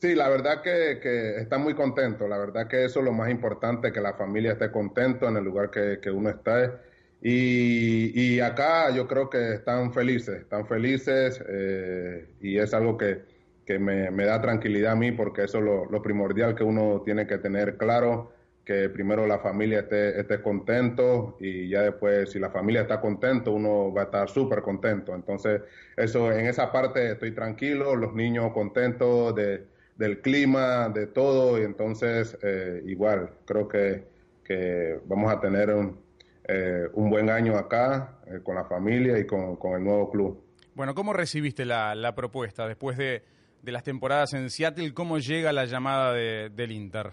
Sí, 0.00 0.14
la 0.14 0.28
verdad 0.28 0.62
que, 0.62 1.00
que 1.02 1.38
está 1.38 1.58
muy 1.58 1.74
contento. 1.74 2.28
La 2.28 2.38
verdad 2.38 2.68
que 2.68 2.84
eso 2.84 3.00
es 3.00 3.04
lo 3.04 3.12
más 3.12 3.30
importante, 3.30 3.92
que 3.92 4.00
la 4.00 4.14
familia 4.14 4.52
esté 4.52 4.70
contento 4.70 5.28
en 5.28 5.36
el 5.36 5.44
lugar 5.44 5.70
que, 5.70 5.98
que 6.00 6.10
uno 6.10 6.30
está. 6.30 6.80
Y, 7.20 8.12
y, 8.14 8.40
acá 8.40 8.90
yo 8.90 9.08
creo 9.08 9.28
que 9.28 9.54
están 9.54 9.92
felices, 9.92 10.42
están 10.42 10.68
felices 10.68 11.42
eh, 11.48 12.28
y 12.40 12.58
es 12.58 12.72
algo 12.74 12.96
que, 12.96 13.22
que 13.66 13.80
me, 13.80 14.10
me, 14.12 14.24
da 14.24 14.40
tranquilidad 14.40 14.92
a 14.92 14.96
mí 14.96 15.10
porque 15.10 15.42
eso 15.44 15.58
es 15.58 15.64
lo, 15.64 15.86
lo, 15.86 16.00
primordial 16.00 16.54
que 16.54 16.62
uno 16.62 17.02
tiene 17.04 17.26
que 17.26 17.38
tener 17.38 17.76
claro, 17.76 18.32
que 18.64 18.88
primero 18.88 19.26
la 19.26 19.40
familia 19.40 19.80
esté, 19.80 20.20
esté 20.20 20.40
contento 20.42 21.36
y 21.40 21.68
ya 21.68 21.82
después 21.82 22.30
si 22.30 22.38
la 22.38 22.50
familia 22.50 22.82
está 22.82 23.00
contento 23.00 23.50
uno 23.52 23.92
va 23.92 24.02
a 24.02 24.04
estar 24.04 24.28
súper 24.28 24.62
contento. 24.62 25.12
Entonces 25.12 25.62
eso 25.96 26.30
en 26.30 26.46
esa 26.46 26.70
parte 26.70 27.12
estoy 27.12 27.32
tranquilo, 27.32 27.96
los 27.96 28.14
niños 28.14 28.52
contentos 28.52 29.34
de, 29.34 29.66
del 29.98 30.20
clima, 30.20 30.88
de 30.88 31.06
todo 31.06 31.60
y 31.60 31.64
entonces 31.64 32.38
eh, 32.42 32.82
igual 32.86 33.30
creo 33.44 33.68
que, 33.68 34.04
que 34.42 34.98
vamos 35.06 35.30
a 35.30 35.40
tener 35.40 35.70
un 35.70 36.08
eh, 36.48 36.88
un 36.94 37.10
buen 37.10 37.28
año 37.28 37.58
acá 37.58 38.20
eh, 38.26 38.40
con 38.42 38.54
la 38.54 38.64
familia 38.64 39.18
y 39.18 39.26
con, 39.26 39.56
con, 39.56 39.74
el 39.74 39.84
nuevo 39.84 40.10
club. 40.10 40.42
Bueno, 40.74 40.94
¿cómo 40.94 41.12
recibiste 41.12 41.66
la, 41.66 41.94
la 41.94 42.14
propuesta 42.14 42.66
después 42.66 42.96
de, 42.96 43.22
de, 43.62 43.72
las 43.72 43.82
temporadas 43.82 44.32
en 44.32 44.48
Seattle? 44.48 44.94
¿Cómo 44.94 45.18
llega 45.18 45.52
la 45.52 45.66
llamada 45.66 46.14
de, 46.14 46.48
del 46.48 46.72
Inter? 46.72 47.12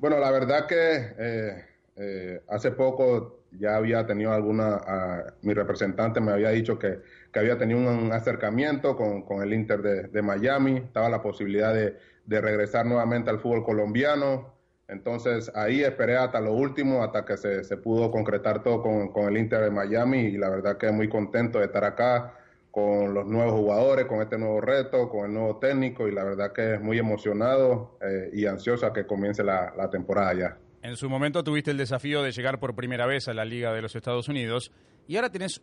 Bueno, 0.00 0.18
la 0.18 0.32
verdad 0.32 0.66
que 0.66 1.14
eh, 1.18 1.64
eh, 1.94 2.42
hace 2.48 2.72
poco 2.72 3.44
ya 3.52 3.76
había 3.76 4.04
tenido 4.04 4.32
alguna, 4.32 4.76
uh, 4.76 5.46
mi 5.46 5.54
representante 5.54 6.20
me 6.20 6.32
había 6.32 6.50
dicho 6.50 6.78
que, 6.78 6.98
que 7.36 7.40
había 7.40 7.58
tenido 7.58 7.80
un 7.80 8.10
acercamiento 8.12 8.96
con, 8.96 9.20
con 9.20 9.42
el 9.42 9.52
Inter 9.52 9.82
de, 9.82 10.22
Miami, 10.22 10.78
estaba 10.78 11.10
la 11.10 11.20
posibilidad 11.20 11.74
de, 11.74 11.94
de 12.24 12.40
regresar 12.40 12.86
nuevamente 12.86 13.28
al 13.28 13.40
fútbol 13.40 13.62
colombiano, 13.62 14.54
entonces 14.88 15.52
ahí 15.54 15.82
esperé 15.82 16.16
hasta 16.16 16.40
lo 16.40 16.54
último, 16.54 17.04
hasta 17.04 17.26
que 17.26 17.36
se, 17.36 17.62
se 17.62 17.76
pudo 17.76 18.10
concretar 18.10 18.62
todo 18.62 18.80
con, 18.80 19.12
con, 19.12 19.28
el 19.28 19.36
Inter 19.36 19.64
de 19.64 19.70
Miami 19.70 20.20
y 20.20 20.38
la 20.38 20.48
verdad 20.48 20.78
que 20.78 20.90
muy 20.90 21.10
contento 21.10 21.58
de 21.58 21.66
estar 21.66 21.84
acá 21.84 22.38
con 22.70 23.12
los 23.12 23.26
nuevos 23.26 23.52
jugadores, 23.52 24.06
con 24.06 24.22
este 24.22 24.38
nuevo 24.38 24.62
reto, 24.62 25.10
con 25.10 25.26
el 25.26 25.34
nuevo 25.34 25.58
técnico 25.58 26.08
y 26.08 26.12
la 26.12 26.24
verdad 26.24 26.54
que 26.54 26.76
es 26.76 26.80
muy 26.80 26.98
emocionado 26.98 27.98
eh, 28.00 28.30
y 28.32 28.46
ansioso 28.46 28.86
a 28.86 28.94
que 28.94 29.04
comience 29.04 29.44
la, 29.44 29.74
la 29.76 29.90
temporada 29.90 30.32
ya. 30.32 30.58
En 30.80 30.96
su 30.96 31.10
momento 31.10 31.44
tuviste 31.44 31.70
el 31.70 31.76
desafío 31.76 32.22
de 32.22 32.32
llegar 32.32 32.58
por 32.58 32.74
primera 32.74 33.04
vez 33.04 33.28
a 33.28 33.34
la 33.34 33.44
Liga 33.44 33.74
de 33.74 33.82
los 33.82 33.94
Estados 33.94 34.26
Unidos 34.30 34.72
y 35.06 35.16
ahora 35.16 35.30
tenés 35.30 35.60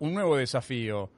un 0.00 0.14
nuevo 0.14 0.36
desafío 0.36 1.10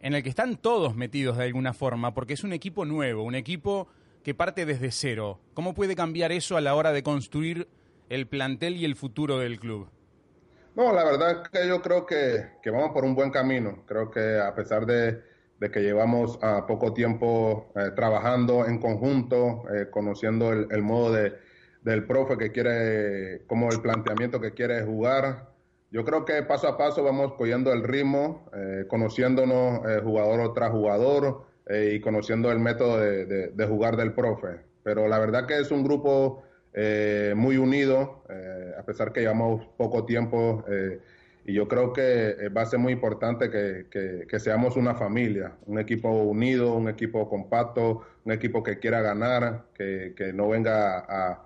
en 0.00 0.14
el 0.14 0.22
que 0.22 0.28
están 0.28 0.56
todos 0.56 0.94
metidos 0.94 1.38
de 1.38 1.44
alguna 1.44 1.72
forma 1.72 2.12
porque 2.12 2.34
es 2.34 2.44
un 2.44 2.52
equipo 2.52 2.84
nuevo, 2.84 3.22
un 3.22 3.34
equipo 3.34 3.88
que 4.22 4.34
parte 4.34 4.66
desde 4.66 4.90
cero. 4.90 5.38
¿Cómo 5.54 5.72
puede 5.72 5.96
cambiar 5.96 6.32
eso 6.32 6.56
a 6.56 6.60
la 6.60 6.74
hora 6.74 6.92
de 6.92 7.02
construir 7.02 7.68
el 8.10 8.26
plantel 8.26 8.76
y 8.76 8.84
el 8.84 8.96
futuro 8.96 9.38
del 9.38 9.58
club? 9.58 9.88
No, 10.74 10.92
la 10.92 11.04
verdad 11.04 11.42
es 11.42 11.48
que 11.48 11.68
yo 11.68 11.80
creo 11.80 12.04
que, 12.04 12.50
que 12.62 12.70
vamos 12.70 12.90
por 12.92 13.04
un 13.04 13.14
buen 13.14 13.30
camino. 13.30 13.84
Creo 13.86 14.10
que 14.10 14.38
a 14.38 14.54
pesar 14.54 14.84
de, 14.84 15.22
de 15.60 15.70
que 15.70 15.80
llevamos 15.80 16.38
a 16.42 16.66
poco 16.66 16.92
tiempo 16.92 17.72
eh, 17.76 17.92
trabajando 17.94 18.66
en 18.66 18.78
conjunto, 18.78 19.62
eh, 19.72 19.86
conociendo 19.90 20.52
el, 20.52 20.66
el 20.70 20.82
modo 20.82 21.12
de, 21.12 21.34
del 21.82 22.04
profe 22.04 22.36
que 22.36 22.50
quiere, 22.50 23.42
como 23.46 23.70
el 23.70 23.80
planteamiento 23.80 24.40
que 24.40 24.52
quiere 24.52 24.82
jugar, 24.82 25.53
yo 25.90 26.04
creo 26.04 26.24
que 26.24 26.42
paso 26.42 26.68
a 26.68 26.76
paso 26.76 27.02
vamos 27.02 27.34
cogiendo 27.34 27.72
el 27.72 27.82
ritmo, 27.82 28.48
eh, 28.54 28.84
conociéndonos 28.88 29.80
jugador 30.02 30.52
tras 30.54 30.70
jugador, 30.70 31.44
eh, 31.66 31.94
y 31.94 32.00
conociendo 32.00 32.52
el 32.52 32.58
método 32.58 32.98
de, 32.98 33.48
de, 33.48 33.66
jugar 33.66 33.96
del 33.96 34.12
profe. 34.12 34.60
Pero 34.82 35.08
la 35.08 35.18
verdad 35.18 35.46
que 35.46 35.58
es 35.58 35.70
un 35.70 35.82
grupo 35.82 36.42
eh, 36.74 37.32
muy 37.34 37.56
unido, 37.56 38.22
eh, 38.28 38.72
a 38.78 38.82
pesar 38.82 39.12
que 39.12 39.20
llevamos 39.20 39.66
poco 39.78 40.04
tiempo, 40.04 40.62
eh, 40.68 41.00
y 41.46 41.54
yo 41.54 41.66
creo 41.66 41.92
que 41.94 42.50
va 42.54 42.62
a 42.62 42.66
ser 42.66 42.80
muy 42.80 42.92
importante 42.92 43.50
que, 43.50 43.86
que, 43.90 44.26
que, 44.28 44.40
seamos 44.40 44.76
una 44.76 44.94
familia, 44.94 45.52
un 45.66 45.78
equipo 45.78 46.10
unido, 46.10 46.74
un 46.74 46.88
equipo 46.88 47.28
compacto, 47.30 48.02
un 48.24 48.32
equipo 48.32 48.62
que 48.62 48.78
quiera 48.78 49.00
ganar, 49.00 49.64
que, 49.74 50.14
que 50.16 50.32
no 50.34 50.48
venga 50.48 50.98
a, 50.98 51.43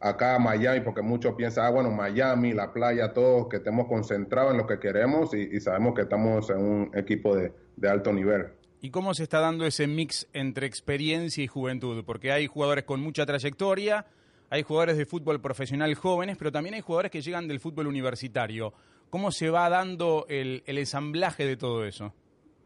acá 0.00 0.36
a 0.36 0.38
Miami, 0.38 0.80
porque 0.80 1.02
muchos 1.02 1.34
piensan, 1.34 1.66
ah, 1.66 1.70
bueno, 1.70 1.90
Miami, 1.90 2.52
la 2.52 2.72
playa, 2.72 3.12
todos, 3.12 3.48
que 3.48 3.56
estemos 3.56 3.86
concentrados 3.86 4.52
en 4.52 4.58
lo 4.58 4.66
que 4.66 4.78
queremos 4.78 5.34
y, 5.34 5.48
y 5.52 5.60
sabemos 5.60 5.94
que 5.94 6.02
estamos 6.02 6.48
en 6.50 6.58
un 6.58 6.90
equipo 6.94 7.34
de, 7.34 7.52
de 7.76 7.88
alto 7.88 8.12
nivel. 8.12 8.46
¿Y 8.80 8.90
cómo 8.90 9.12
se 9.12 9.24
está 9.24 9.40
dando 9.40 9.66
ese 9.66 9.88
mix 9.88 10.28
entre 10.32 10.66
experiencia 10.66 11.42
y 11.42 11.48
juventud? 11.48 12.04
Porque 12.04 12.30
hay 12.30 12.46
jugadores 12.46 12.84
con 12.84 13.00
mucha 13.00 13.26
trayectoria, 13.26 14.06
hay 14.50 14.62
jugadores 14.62 14.96
de 14.96 15.04
fútbol 15.04 15.40
profesional 15.40 15.94
jóvenes, 15.94 16.36
pero 16.38 16.52
también 16.52 16.74
hay 16.74 16.80
jugadores 16.80 17.10
que 17.10 17.20
llegan 17.20 17.48
del 17.48 17.58
fútbol 17.58 17.88
universitario. 17.88 18.72
¿Cómo 19.10 19.32
se 19.32 19.50
va 19.50 19.68
dando 19.68 20.26
el, 20.28 20.62
el 20.66 20.78
ensamblaje 20.78 21.44
de 21.44 21.56
todo 21.56 21.84
eso? 21.84 22.14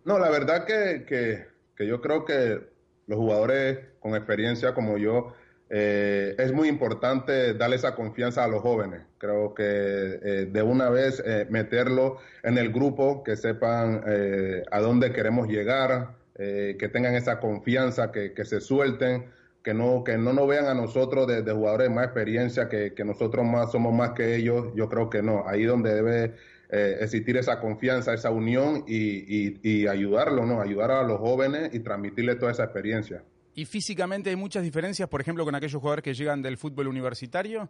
No, 0.04 0.18
la 0.18 0.28
verdad 0.30 0.66
que, 0.66 1.04
que, 1.06 1.46
que, 1.76 1.86
yo 1.86 2.00
creo 2.00 2.24
que 2.24 2.60
los 3.06 3.18
jugadores 3.18 3.78
con 4.00 4.14
experiencia 4.14 4.74
como 4.74 4.98
yo, 4.98 5.32
eh, 5.74 6.34
es 6.36 6.52
muy 6.52 6.68
importante 6.68 7.54
darle 7.54 7.76
esa 7.76 7.94
confianza 7.94 8.44
a 8.44 8.48
los 8.48 8.60
jóvenes. 8.60 9.00
Creo 9.16 9.54
que 9.54 9.64
eh, 9.64 10.48
de 10.52 10.62
una 10.62 10.90
vez 10.90 11.22
eh, 11.24 11.46
meterlo 11.48 12.18
en 12.42 12.58
el 12.58 12.70
grupo, 12.70 13.24
que 13.24 13.36
sepan 13.36 14.02
eh, 14.06 14.64
a 14.70 14.80
dónde 14.80 15.14
queremos 15.14 15.48
llegar, 15.48 16.10
eh, 16.34 16.76
que 16.78 16.90
tengan 16.90 17.14
esa 17.14 17.40
confianza, 17.40 18.12
que, 18.12 18.34
que, 18.34 18.44
se 18.44 18.60
suelten, 18.60 19.30
que 19.64 19.72
no, 19.72 20.04
que 20.04 20.18
no 20.18 20.34
nos 20.34 20.46
vean 20.46 20.66
a 20.66 20.74
nosotros 20.74 21.26
de, 21.26 21.50
jugadores 21.50 21.90
más 21.90 22.04
experiencia, 22.04 22.68
que, 22.68 22.92
que, 22.92 23.04
nosotros 23.06 23.46
más 23.46 23.72
somos 23.72 23.94
más 23.94 24.10
que 24.10 24.36
ellos. 24.36 24.74
Yo 24.74 24.90
creo 24.90 25.08
que 25.08 25.22
no. 25.22 25.48
Ahí 25.48 25.64
donde 25.64 25.94
debe 25.94 26.34
existir 27.00 27.38
esa 27.38 27.60
confianza, 27.60 28.12
esa 28.12 28.30
unión 28.30 28.84
y, 28.86 29.24
y, 29.26 29.60
y 29.62 29.86
ayudarlo, 29.86 30.44
¿no? 30.44 30.60
Ayudar 30.60 30.90
a 30.90 31.02
los 31.02 31.18
jóvenes 31.18 31.74
y 31.74 31.80
transmitirles 31.80 32.38
toda 32.38 32.52
esa 32.52 32.64
experiencia. 32.64 33.22
¿Y 33.54 33.66
físicamente 33.66 34.30
hay 34.30 34.37
muchas 34.37 34.62
diferencias, 34.62 35.09
por 35.09 35.21
ejemplo, 35.21 35.44
con 35.44 35.54
aquellos 35.54 35.80
jugadores 35.80 36.02
que 36.02 36.14
llegan 36.14 36.40
del 36.40 36.56
fútbol 36.56 36.88
universitario? 36.88 37.68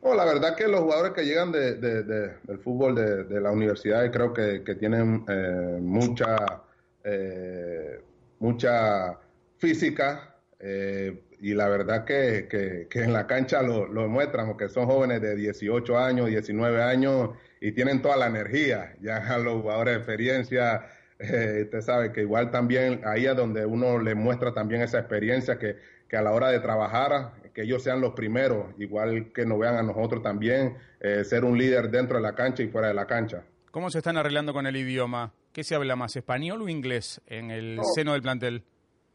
Oh, 0.00 0.14
la 0.14 0.24
verdad 0.24 0.56
que 0.56 0.66
los 0.66 0.80
jugadores 0.80 1.12
que 1.12 1.24
llegan 1.24 1.52
de, 1.52 1.76
de, 1.76 2.02
de, 2.02 2.32
del 2.42 2.58
fútbol 2.58 2.96
de, 2.96 3.40
la 3.40 3.52
universidad 3.52 4.10
creo 4.10 4.32
que, 4.32 4.60
tienen 4.74 5.24
eh, 5.28 5.78
mucha, 5.80 6.64
eh, 7.04 8.00
mucha 8.40 9.16
física 9.58 10.34
eh, 10.58 11.22
y 11.38 11.54
la 11.54 11.68
verdad 11.68 12.04
que, 12.04 12.48
que, 12.50 12.88
que 12.90 13.02
en 13.04 13.12
la 13.12 13.28
cancha 13.28 13.62
lo, 13.62 13.86
lo, 13.86 14.08
muestran, 14.08 14.48
porque 14.48 14.68
son 14.68 14.86
jóvenes 14.86 15.22
de 15.22 15.36
18 15.36 15.96
años, 15.96 16.26
19 16.26 16.82
años 16.82 17.30
y 17.60 17.70
tienen 17.70 18.02
toda 18.02 18.16
la 18.16 18.26
energía. 18.26 18.96
Ya 19.00 19.20
los 19.38 19.62
jugadores 19.62 19.94
de 19.94 19.98
experiencia 19.98 20.84
eh, 21.22 21.62
usted 21.64 21.80
sabe 21.80 22.12
que 22.12 22.22
igual 22.22 22.50
también 22.50 23.00
ahí 23.04 23.26
es 23.26 23.36
donde 23.36 23.64
uno 23.64 23.98
le 23.98 24.14
muestra 24.14 24.52
también 24.52 24.82
esa 24.82 24.98
experiencia 24.98 25.58
que, 25.58 25.76
que, 26.08 26.16
a 26.16 26.22
la 26.22 26.32
hora 26.32 26.48
de 26.48 26.60
trabajar, 26.60 27.32
que 27.54 27.62
ellos 27.62 27.82
sean 27.82 28.00
los 28.00 28.14
primeros, 28.14 28.66
igual 28.78 29.32
que 29.32 29.46
nos 29.46 29.58
vean 29.58 29.76
a 29.76 29.82
nosotros 29.82 30.22
también, 30.22 30.76
eh, 31.00 31.24
ser 31.24 31.44
un 31.44 31.56
líder 31.56 31.90
dentro 31.90 32.16
de 32.16 32.22
la 32.22 32.34
cancha 32.34 32.62
y 32.62 32.68
fuera 32.68 32.88
de 32.88 32.94
la 32.94 33.06
cancha. 33.06 33.44
¿Cómo 33.70 33.90
se 33.90 33.98
están 33.98 34.16
arreglando 34.16 34.52
con 34.52 34.66
el 34.66 34.76
idioma? 34.76 35.32
¿Qué 35.52 35.64
se 35.64 35.74
habla 35.74 35.96
más, 35.96 36.16
español 36.16 36.62
o 36.62 36.68
inglés 36.68 37.20
en 37.26 37.50
el 37.50 37.76
no. 37.76 37.82
seno 37.94 38.12
del 38.12 38.22
plantel? 38.22 38.64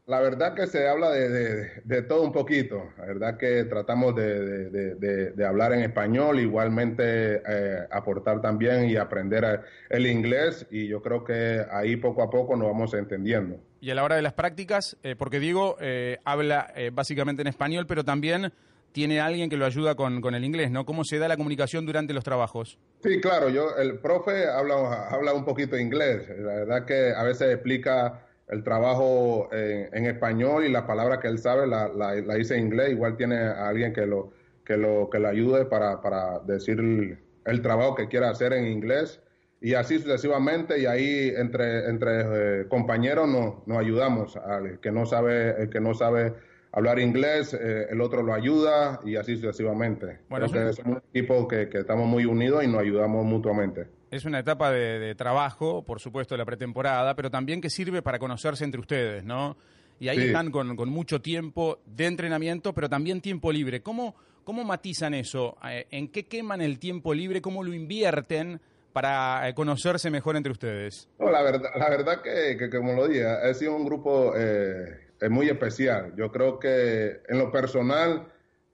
La 0.08 0.20
verdad 0.20 0.54
que 0.54 0.66
se 0.66 0.88
habla 0.88 1.10
de, 1.10 1.28
de, 1.28 1.70
de, 1.84 2.02
todo 2.02 2.22
un 2.22 2.32
poquito. 2.32 2.82
La 2.96 3.04
verdad 3.04 3.36
que 3.36 3.64
tratamos 3.64 4.16
de, 4.16 4.70
de 4.70 5.46
hablar 5.46 5.74
en 5.74 5.80
español, 5.80 6.40
igualmente 6.40 7.42
eh, 7.46 7.86
aportar 7.90 8.40
también 8.40 8.88
y 8.88 8.96
aprender 8.96 9.60
el 9.90 10.06
inglés 10.06 10.66
y 10.70 10.88
yo 10.88 11.02
creo 11.02 11.24
que 11.24 11.62
ahí 11.70 11.96
poco 11.96 12.22
a 12.22 12.30
poco 12.30 12.56
nos 12.56 12.68
vamos 12.68 12.94
entendiendo. 12.94 13.60
Y 13.82 13.90
a 13.90 13.94
la 13.94 14.02
hora 14.02 14.16
de 14.16 14.22
las 14.22 14.32
prácticas, 14.32 14.96
eh, 15.02 15.14
porque 15.14 15.40
Diego 15.40 15.76
eh, 15.78 16.16
habla 16.24 16.72
eh, 16.74 16.90
básicamente 16.90 17.42
en 17.42 17.48
español, 17.48 17.86
pero 17.86 18.02
también 18.02 18.50
tiene 18.92 19.20
alguien 19.20 19.50
que 19.50 19.58
lo 19.58 19.66
ayuda 19.66 19.94
con, 19.94 20.22
con, 20.22 20.34
el 20.34 20.42
inglés, 20.42 20.70
¿no? 20.70 20.86
¿Cómo 20.86 21.04
se 21.04 21.18
da 21.18 21.28
la 21.28 21.36
comunicación 21.36 21.84
durante 21.84 22.14
los 22.14 22.24
trabajos? 22.24 22.78
Sí, 23.02 23.20
claro, 23.20 23.50
yo, 23.50 23.76
el 23.76 23.98
profe 23.98 24.46
habla, 24.48 25.08
habla 25.10 25.34
un 25.34 25.44
poquito 25.44 25.76
inglés. 25.76 26.26
La 26.30 26.54
verdad 26.54 26.86
que 26.86 27.12
a 27.14 27.22
veces 27.24 27.52
explica 27.52 28.24
el 28.48 28.62
trabajo 28.62 29.48
en, 29.52 29.88
en, 29.92 30.06
español 30.06 30.64
y 30.64 30.70
la 30.70 30.86
palabra 30.86 31.20
que 31.20 31.28
él 31.28 31.38
sabe 31.38 31.66
la, 31.66 31.88
la, 31.88 32.14
la, 32.14 32.34
dice 32.34 32.56
en 32.56 32.66
inglés. 32.66 32.90
Igual 32.90 33.16
tiene 33.16 33.36
a 33.36 33.68
alguien 33.68 33.92
que 33.92 34.06
lo 34.06 34.32
que 34.64 34.76
lo 34.76 35.08
que 35.10 35.18
le 35.18 35.28
ayude 35.28 35.64
para, 35.64 36.00
para 36.00 36.40
decir 36.40 36.78
el, 36.78 37.18
el, 37.44 37.62
trabajo 37.62 37.94
que 37.94 38.08
quiera 38.08 38.30
hacer 38.30 38.52
en 38.52 38.66
inglés. 38.66 39.20
Y 39.60 39.74
así 39.74 39.98
sucesivamente 39.98 40.78
y 40.78 40.86
ahí 40.86 41.32
entre 41.36 41.88
entre 41.88 42.60
eh, 42.60 42.68
compañeros 42.68 43.28
nos, 43.28 43.66
nos 43.66 43.78
ayudamos. 43.78 44.36
Al 44.36 44.78
que 44.80 44.92
no 44.92 45.04
sabe 45.04 45.62
el 45.62 45.70
que 45.70 45.80
no 45.80 45.94
sabe 45.94 46.34
hablar 46.72 46.98
inglés 47.00 47.54
eh, 47.54 47.86
el 47.90 48.00
otro 48.00 48.22
lo 48.22 48.34
ayuda 48.34 49.00
y 49.04 49.16
así 49.16 49.36
sucesivamente. 49.36 50.20
Bueno, 50.28 50.46
Creo 50.48 50.68
que 50.68 50.74
somos 50.74 50.98
un 50.98 51.02
equipo 51.10 51.48
que, 51.48 51.68
que 51.68 51.78
estamos 51.78 52.06
muy 52.06 52.24
unidos 52.24 52.62
y 52.62 52.68
nos 52.68 52.80
ayudamos 52.80 53.24
mutuamente 53.24 53.97
es 54.10 54.24
una 54.24 54.40
etapa 54.40 54.70
de, 54.70 54.98
de, 54.98 55.14
trabajo, 55.14 55.84
por 55.84 56.00
supuesto, 56.00 56.34
de 56.34 56.38
la 56.38 56.44
pretemporada, 56.44 57.14
pero 57.14 57.30
también 57.30 57.60
que 57.60 57.70
sirve 57.70 58.02
para 58.02 58.18
conocerse 58.18 58.64
entre 58.64 58.80
ustedes, 58.80 59.24
¿no? 59.24 59.56
y 60.00 60.08
ahí 60.08 60.18
están 60.18 60.50
con, 60.50 60.76
con, 60.76 60.88
mucho 60.88 61.20
tiempo 61.20 61.80
de 61.86 62.06
entrenamiento, 62.06 62.72
pero 62.72 62.88
también 62.88 63.20
tiempo 63.20 63.50
libre. 63.50 63.82
¿Cómo, 63.82 64.14
cómo 64.44 64.64
matizan 64.64 65.14
eso? 65.14 65.56
Eh, 65.68 65.86
¿En 65.90 66.08
qué 66.08 66.26
queman 66.26 66.60
el 66.60 66.78
tiempo 66.78 67.14
libre? 67.14 67.40
¿Cómo 67.40 67.62
lo 67.62 67.72
invierten? 67.72 68.60
para 68.90 69.54
conocerse 69.54 70.10
mejor 70.10 70.34
entre 70.34 70.50
ustedes? 70.50 71.08
No, 71.20 71.30
la 71.30 71.42
verdad, 71.42 71.70
la 71.76 71.88
verdad 71.88 72.20
que, 72.20 72.56
que 72.56 72.68
como 72.68 72.94
lo 72.94 73.06
dije, 73.06 73.24
ha 73.24 73.54
sido 73.54 73.76
un 73.76 73.84
grupo 73.84 74.32
eh, 74.36 74.98
muy 75.30 75.48
especial. 75.48 76.14
Yo 76.16 76.32
creo 76.32 76.58
que 76.58 77.20
en 77.28 77.38
lo 77.38 77.52
personal 77.52 78.26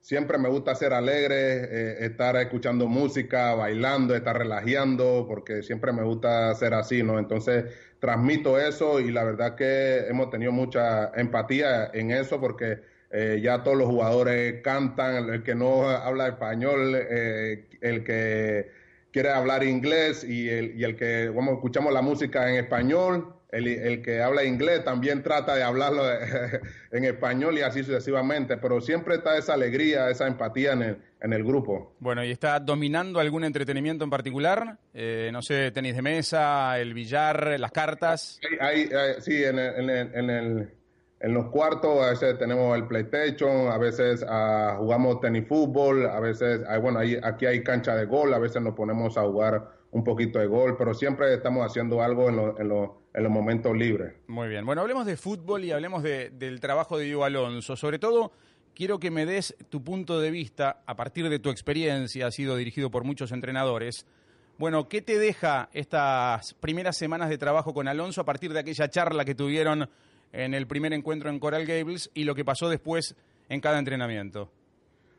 siempre 0.05 0.37
me 0.37 0.49
gusta 0.49 0.75
ser 0.75 0.93
alegre, 0.93 1.35
eh, 1.35 2.05
estar 2.05 2.35
escuchando 2.35 2.87
música, 2.87 3.55
bailando, 3.55 4.15
estar 4.15 4.37
relajando, 4.37 5.25
porque 5.27 5.63
siempre 5.63 5.91
me 5.91 6.03
gusta 6.03 6.53
ser 6.53 6.75
así, 6.75 7.01
¿no? 7.01 7.17
Entonces 7.17 7.65
transmito 7.99 8.59
eso 8.59 8.99
y 8.99 9.11
la 9.11 9.23
verdad 9.23 9.55
que 9.55 10.05
hemos 10.07 10.29
tenido 10.29 10.51
mucha 10.51 11.11
empatía 11.15 11.89
en 11.91 12.11
eso 12.11 12.39
porque 12.39 12.81
eh, 13.09 13.39
ya 13.41 13.63
todos 13.63 13.77
los 13.77 13.87
jugadores 13.87 14.61
cantan, 14.61 15.27
el 15.27 15.41
que 15.41 15.55
no 15.55 15.89
habla 15.89 16.27
español, 16.27 16.93
eh, 16.95 17.65
el 17.81 18.03
que 18.03 18.69
quiere 19.11 19.29
hablar 19.29 19.63
inglés 19.63 20.23
y 20.23 20.47
el, 20.49 20.79
y 20.79 20.83
el 20.83 20.95
que, 20.95 21.29
vamos, 21.29 21.55
escuchamos 21.55 21.91
la 21.91 22.03
música 22.03 22.47
en 22.47 22.57
español 22.57 23.34
el, 23.49 24.01
que 24.01 24.21
habla 24.21 24.43
inglés 24.43 24.83
también 24.83 25.23
trata 25.23 25.55
de 25.55 25.63
hablarlo 25.63 26.03
en 26.91 27.05
español 27.05 27.57
y 27.57 27.61
así 27.61 27.83
sucesivamente, 27.83 28.57
pero 28.57 28.81
siempre 28.81 29.15
está 29.15 29.37
esa 29.37 29.53
alegría, 29.53 30.09
esa 30.09 30.27
empatía 30.27 30.73
en 30.73 30.81
el, 30.81 30.97
en 31.21 31.33
el 31.33 31.43
grupo. 31.43 31.95
Bueno, 31.99 32.23
¿y 32.23 32.31
está 32.31 32.59
dominando 32.59 33.19
algún 33.19 33.43
entretenimiento 33.43 34.03
en 34.03 34.09
particular? 34.09 34.77
Eh, 34.93 35.29
no 35.31 35.41
sé, 35.41 35.71
tenis 35.71 35.95
de 35.95 36.01
mesa, 36.01 36.79
el 36.79 36.93
billar, 36.93 37.59
las 37.59 37.71
cartas. 37.71 38.39
Hay, 38.59 38.89
sí, 39.19 39.43
en, 39.43 39.59
el, 39.59 39.89
en, 39.89 40.29
el, 40.29 40.69
en 41.19 41.33
los 41.33 41.47
cuartos 41.47 42.03
a 42.03 42.09
veces 42.09 42.37
tenemos 42.37 42.75
el 42.75 42.87
PlayStation, 42.87 43.71
a 43.71 43.77
veces 43.77 44.23
uh, 44.23 44.77
jugamos 44.77 45.21
tenis 45.21 45.47
fútbol, 45.47 46.05
a 46.07 46.19
veces, 46.19 46.61
bueno, 46.81 46.99
ahí, 46.99 47.17
aquí 47.23 47.45
hay 47.45 47.63
cancha 47.63 47.95
de 47.95 48.05
gol, 48.05 48.33
a 48.33 48.39
veces 48.39 48.61
nos 48.61 48.75
ponemos 48.75 49.17
a 49.17 49.21
jugar 49.21 49.74
un 49.95 50.03
poquito 50.03 50.39
de 50.39 50.47
gol, 50.47 50.75
pero 50.77 50.93
siempre 50.93 51.33
estamos 51.33 51.65
haciendo 51.65 52.01
algo 52.01 52.27
en, 52.27 52.37
en, 52.37 52.69
en 53.13 53.23
los 53.23 53.31
momentos 53.31 53.73
libres. 53.77 54.13
Muy 54.27 54.49
bien. 54.49 54.65
Bueno, 54.65 54.81
hablemos 54.81 55.05
de 55.05 55.15
fútbol 55.15 55.63
y 55.63 55.71
hablemos 55.71 56.03
del 56.03 56.59
trabajo 56.59 56.97
de 56.97 57.05
Diego 57.05 57.23
Alonso. 57.23 57.77
Sobre 57.77 57.97
todo, 57.97 58.33
quiero 58.73 58.99
que 58.99 59.09
me 59.09 59.25
des 59.25 59.55
tu 59.69 59.85
punto 59.85 60.19
de 60.19 60.31
vista 60.31 60.81
a 60.85 60.97
partir 60.97 61.29
de 61.29 61.39
tu 61.39 61.49
experiencia, 61.49 62.27
has 62.27 62.35
sido 62.35 62.57
dirigido 62.57 62.91
por 62.91 63.05
muchos 63.05 63.31
entrenadores. 63.31 64.05
Bueno, 64.57 64.89
¿qué 64.89 65.01
te 65.01 65.17
deja 65.17 65.69
estas 65.71 66.55
primeras 66.55 66.97
semanas 66.97 67.29
de 67.29 67.37
trabajo 67.37 67.73
con 67.73 67.87
Alonso 67.87 68.19
a 68.19 68.25
partir 68.25 68.51
de 68.51 68.59
aquella 68.59 68.89
charla 68.89 69.23
que 69.23 69.33
tuvieron 69.33 69.89
en 70.33 70.53
el 70.53 70.67
primer 70.67 70.91
encuentro 70.91 71.29
en 71.29 71.39
Coral 71.39 71.65
Gables 71.65 72.11
y 72.13 72.25
lo 72.25 72.35
que 72.35 72.43
pasó 72.43 72.67
después 72.67 73.15
en 73.47 73.61
cada 73.61 73.79
entrenamiento? 73.79 74.51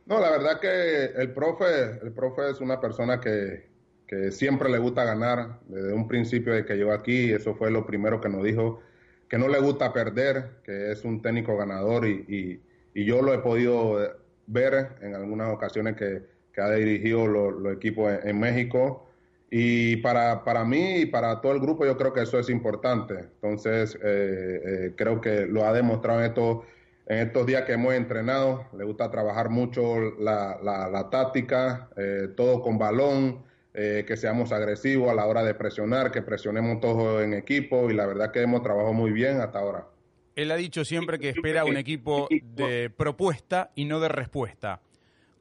No, 0.04 0.20
la 0.20 0.30
verdad 0.30 0.60
que 0.60 1.06
el 1.18 1.32
profe, 1.32 1.98
el 2.02 2.12
profe 2.12 2.50
es 2.50 2.60
una 2.60 2.78
persona 2.78 3.18
que, 3.18 3.75
que 4.06 4.30
siempre 4.30 4.68
le 4.70 4.78
gusta 4.78 5.04
ganar, 5.04 5.60
desde 5.66 5.92
un 5.92 6.06
principio 6.08 6.52
de 6.52 6.64
que 6.64 6.76
llegó 6.76 6.92
aquí, 6.92 7.32
eso 7.32 7.54
fue 7.54 7.70
lo 7.70 7.86
primero 7.86 8.20
que 8.20 8.28
nos 8.28 8.44
dijo, 8.44 8.80
que 9.28 9.38
no 9.38 9.48
le 9.48 9.58
gusta 9.58 9.92
perder, 9.92 10.58
que 10.64 10.92
es 10.92 11.04
un 11.04 11.22
técnico 11.22 11.56
ganador 11.56 12.06
y, 12.06 12.60
y, 12.94 13.04
yo 13.04 13.20
lo 13.20 13.34
he 13.34 13.38
podido 13.38 13.98
ver 14.46 14.96
en 15.02 15.14
algunas 15.14 15.52
ocasiones 15.52 15.96
que, 15.96 16.22
que 16.56 16.62
ha 16.62 16.70
dirigido 16.70 17.26
los 17.26 17.76
equipos 17.76 18.10
en, 18.24 18.40
México. 18.40 19.06
Y 19.50 19.96
para, 19.96 20.42
para 20.42 20.64
mí 20.64 21.00
y 21.02 21.06
para 21.06 21.40
todo 21.42 21.52
el 21.52 21.60
grupo 21.60 21.84
yo 21.84 21.96
creo 21.98 22.14
que 22.14 22.22
eso 22.22 22.38
es 22.38 22.48
importante. 22.48 23.14
Entonces, 23.14 23.96
eh, 24.02 24.62
eh, 24.64 24.92
creo 24.96 25.20
que 25.20 25.46
lo 25.46 25.66
ha 25.66 25.72
demostrado 25.74 26.20
en 26.20 26.26
estos, 26.26 26.64
en 27.06 27.18
estos 27.18 27.46
días 27.46 27.64
que 27.64 27.74
hemos 27.74 27.92
entrenado. 27.92 28.66
Le 28.76 28.84
gusta 28.84 29.10
trabajar 29.10 29.50
mucho 29.50 30.00
la, 30.18 30.58
la, 30.62 31.10
táctica, 31.10 31.90
eh, 31.96 32.28
todo 32.34 32.62
con 32.62 32.78
balón, 32.78 33.44
eh, 33.78 34.06
que 34.06 34.16
seamos 34.16 34.52
agresivos 34.52 35.10
a 35.10 35.14
la 35.14 35.26
hora 35.26 35.44
de 35.44 35.52
presionar, 35.52 36.10
que 36.10 36.22
presionemos 36.22 36.80
todos 36.80 37.22
en 37.22 37.34
equipo 37.34 37.90
y 37.90 37.94
la 37.94 38.06
verdad 38.06 38.32
que 38.32 38.40
hemos 38.40 38.62
trabajado 38.62 38.94
muy 38.94 39.12
bien 39.12 39.38
hasta 39.42 39.58
ahora. 39.58 39.86
Él 40.34 40.50
ha 40.50 40.56
dicho 40.56 40.82
siempre 40.82 41.18
que 41.18 41.28
espera 41.28 41.66
un 41.66 41.76
equipo 41.76 42.26
de 42.30 42.88
propuesta 42.88 43.72
y 43.74 43.84
no 43.84 44.00
de 44.00 44.08
respuesta. 44.08 44.80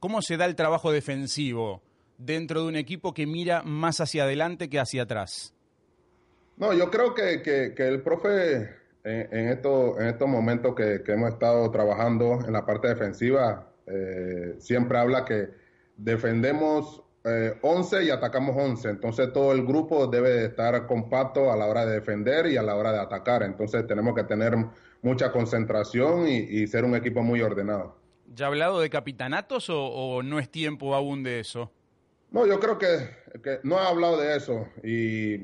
¿Cómo 0.00 0.20
se 0.20 0.36
da 0.36 0.44
el 0.44 0.54
trabajo 0.54 0.92
defensivo 0.92 1.80
dentro 2.18 2.60
de 2.60 2.68
un 2.68 2.76
equipo 2.76 3.14
que 3.14 3.26
mira 3.26 3.62
más 3.62 4.02
hacia 4.02 4.24
adelante 4.24 4.68
que 4.68 4.80
hacia 4.80 5.04
atrás? 5.04 5.54
No, 6.58 6.74
yo 6.74 6.90
creo 6.90 7.14
que, 7.14 7.40
que, 7.42 7.88
el 7.88 8.02
profe 8.02 8.68
en, 9.02 9.48
estos, 9.48 9.98
en 9.98 10.08
estos 10.08 10.28
momentos 10.28 10.74
que, 10.74 11.02
hemos 11.06 11.32
estado 11.32 11.70
trabajando 11.70 12.40
en 12.46 12.52
la 12.52 12.66
parte 12.66 12.88
defensiva 12.88 13.72
eh, 13.86 14.56
siempre 14.58 14.98
habla 14.98 15.24
que 15.24 15.48
defendemos 15.96 17.02
11 17.62 17.96
eh, 17.96 18.04
y 18.04 18.10
atacamos 18.10 18.56
11. 18.56 18.88
Entonces 18.88 19.32
todo 19.32 19.52
el 19.52 19.66
grupo 19.66 20.06
debe 20.06 20.44
estar 20.44 20.86
compacto 20.86 21.50
a 21.50 21.56
la 21.56 21.66
hora 21.66 21.84
de 21.84 21.94
defender 21.94 22.46
y 22.46 22.56
a 22.56 22.62
la 22.62 22.76
hora 22.76 22.92
de 22.92 23.00
atacar. 23.00 23.42
Entonces 23.42 23.86
tenemos 23.86 24.14
que 24.14 24.24
tener 24.24 24.54
mucha 25.02 25.32
concentración 25.32 26.28
y, 26.28 26.66
ser 26.66 26.84
un 26.84 26.94
equipo 26.94 27.22
muy 27.22 27.40
ordenado. 27.40 27.96
¿Ya 28.34 28.46
ha 28.46 28.48
hablado 28.48 28.80
de 28.80 28.90
capitanatos 28.90 29.66
o, 29.70 30.22
no 30.22 30.38
es 30.38 30.50
tiempo 30.50 30.94
aún 30.94 31.22
de 31.22 31.40
eso? 31.40 31.70
No, 32.30 32.46
yo 32.46 32.60
creo 32.60 32.78
que, 32.78 33.60
no 33.62 33.78
ha 33.78 33.88
hablado 33.88 34.20
de 34.20 34.36
eso 34.36 34.66
y 34.82 35.38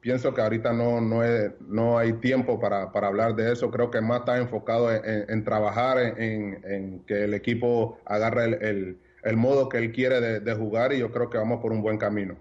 pienso 0.00 0.32
que 0.34 0.40
ahorita 0.40 0.72
no, 0.72 1.00
no, 1.00 1.22
no 1.60 1.98
hay 1.98 2.12
tiempo 2.14 2.60
para, 2.60 2.92
para, 2.92 3.08
hablar 3.08 3.34
de 3.34 3.52
eso. 3.52 3.70
Creo 3.70 3.90
que 3.90 4.00
más 4.00 4.20
está 4.20 4.36
enfocado 4.38 4.92
en, 4.92 5.44
trabajar, 5.44 5.98
en, 5.98 7.02
que 7.06 7.24
el 7.24 7.34
equipo 7.34 7.98
agarre 8.04 8.44
el 8.44 8.54
el 8.62 8.98
modo 9.34 9.68
que 9.68 9.78
él 9.78 9.90
quiere 9.90 10.20
de, 10.20 10.54
jugar 10.54 10.92
y 10.92 11.00
yo 11.00 11.10
creo 11.10 11.28
que 11.28 11.36
vamos 11.36 11.60
por 11.60 11.72
un 11.72 11.82
buen 11.82 11.98
camino. 11.98 12.36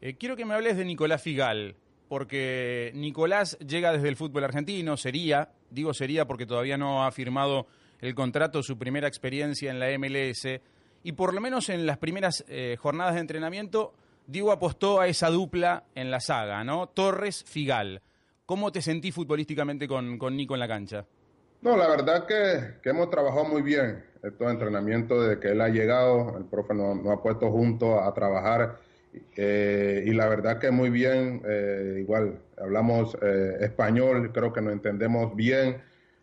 Eh, 0.00 0.16
quiero 0.16 0.36
que 0.36 0.46
me 0.46 0.54
hables 0.54 0.78
de 0.78 0.86
Nicolás 0.86 1.22
Figal, 1.22 1.76
porque 2.08 2.90
Nicolás 2.94 3.58
llega 3.58 3.92
desde 3.92 4.08
el 4.08 4.16
fútbol 4.16 4.44
argentino, 4.44 4.96
sería, 4.96 5.50
digo 5.68 5.92
sería 5.92 6.26
porque 6.26 6.46
todavía 6.46 6.78
no 6.78 7.04
ha 7.04 7.12
firmado 7.12 7.66
el 8.00 8.14
contrato, 8.14 8.62
su 8.62 8.78
primera 8.78 9.06
experiencia 9.06 9.70
en 9.70 9.78
la 9.78 9.88
MLS, 9.98 10.60
y 11.02 11.12
por 11.12 11.34
lo 11.34 11.42
menos 11.42 11.68
en 11.68 11.84
las 11.84 11.98
primeras 11.98 12.42
eh, 12.48 12.76
jornadas 12.80 13.14
de 13.14 13.20
entrenamiento, 13.20 13.92
Diego 14.26 14.52
apostó 14.52 15.00
a 15.00 15.08
esa 15.08 15.28
dupla 15.28 15.84
en 15.94 16.10
la 16.10 16.20
saga, 16.20 16.64
¿no? 16.64 16.86
Torres-Figal. 16.88 18.00
¿Cómo 18.46 18.72
te 18.72 18.80
sentí 18.80 19.12
futbolísticamente 19.12 19.86
con, 19.86 20.16
con 20.16 20.36
Nico 20.36 20.54
en 20.54 20.60
la 20.60 20.68
cancha? 20.68 21.04
No, 21.60 21.76
la 21.76 21.88
verdad 21.88 22.26
que, 22.26 22.80
que 22.82 22.88
hemos 22.88 23.10
trabajado 23.10 23.44
muy 23.44 23.60
bien 23.60 24.09
estos 24.22 24.50
entrenamientos 24.50 25.26
desde 25.26 25.40
que 25.40 25.48
él 25.48 25.60
ha 25.60 25.68
llegado, 25.68 26.36
el 26.36 26.44
profe 26.44 26.74
nos, 26.74 27.06
ha 27.06 27.22
puesto 27.22 27.50
juntos 27.50 28.00
a, 28.02 28.12
trabajar. 28.12 28.78
Eh, 29.36 30.04
y 30.06 30.12
la 30.12 30.28
verdad 30.28 30.58
que 30.58 30.70
muy 30.70 30.90
bien, 30.90 31.42
eh, 31.44 31.98
igual 32.00 32.38
hablamos 32.58 33.16
eh, 33.22 33.56
español, 33.60 34.30
creo 34.32 34.52
que 34.52 34.60
nos 34.60 34.72
entendemos 34.72 35.34
bien, 35.34 35.78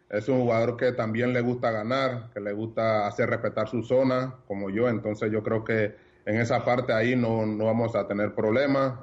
es 0.09 0.29
un 0.29 0.41
jugador 0.41 0.77
que 0.77 0.93
también 0.93 1.33
le 1.33 1.41
gusta 1.41 1.71
ganar, 1.71 2.29
que 2.33 2.39
le 2.39 2.53
gusta 2.53 3.07
hacer 3.07 3.29
respetar 3.29 3.67
su 3.67 3.83
zona, 3.83 4.35
como 4.47 4.69
yo, 4.69 4.87
entonces 4.87 5.29
yo 5.31 5.43
creo 5.43 5.65
que 5.65 5.95
en 6.25 6.39
esa 6.39 6.63
parte 6.63 6.93
ahí 6.93 7.15
no, 7.15 7.45
no 7.45 7.65
vamos 7.65 7.93
a 7.95 8.07
tener 8.07 8.33
problemas, 8.33 8.99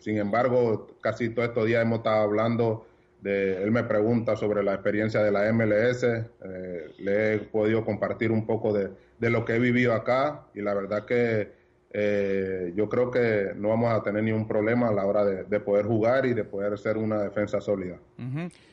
sin 0.00 0.18
embargo, 0.18 0.88
casi 1.00 1.28
todos 1.28 1.48
estos 1.48 1.66
días 1.66 1.82
hemos 1.82 1.98
estado 1.98 2.22
hablando 2.22 2.86
él 3.24 3.70
me 3.70 3.84
pregunta 3.84 4.36
sobre 4.36 4.62
la 4.62 4.74
experiencia 4.74 5.22
de 5.22 5.30
la 5.30 5.52
MLS, 5.52 6.04
eh, 6.04 6.92
le 6.98 7.34
he 7.34 7.38
podido 7.38 7.84
compartir 7.84 8.30
un 8.30 8.46
poco 8.46 8.72
de, 8.72 8.90
lo 9.18 9.44
que 9.44 9.54
he 9.54 9.58
vivido 9.58 9.94
acá 9.94 10.46
y 10.54 10.60
la 10.60 10.74
verdad 10.74 11.04
que 11.04 11.52
eh, 11.90 12.72
yo 12.76 12.88
creo 12.88 13.10
que 13.10 13.52
no 13.56 13.70
vamos 13.70 13.92
a 13.92 14.02
tener 14.02 14.22
ningún 14.22 14.46
problema 14.46 14.88
a 14.88 14.92
la 14.92 15.06
hora 15.06 15.24
de, 15.24 15.60
poder 15.60 15.86
jugar 15.86 16.26
y 16.26 16.34
de 16.34 16.44
poder 16.44 16.78
ser 16.78 16.98
una 16.98 17.22
defensa 17.22 17.60
sólida. 17.60 17.98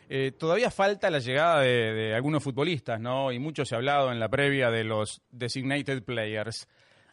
Eh, 0.10 0.34
todavía 0.38 0.70
falta 0.70 1.10
la 1.10 1.20
llegada 1.20 1.62
de, 1.62 1.94
de, 1.94 2.14
algunos 2.14 2.44
futbolistas, 2.44 3.00
¿no? 3.00 3.32
Y 3.32 3.40
mucho 3.40 3.66
se 3.66 3.76
ha 3.76 3.78
hablado 3.78 4.12
en 4.12 4.20
la 4.20 4.30
previa 4.30 4.70
de 4.70 4.84
los 4.84 5.22
designated 5.32 6.04
players. 6.04 6.68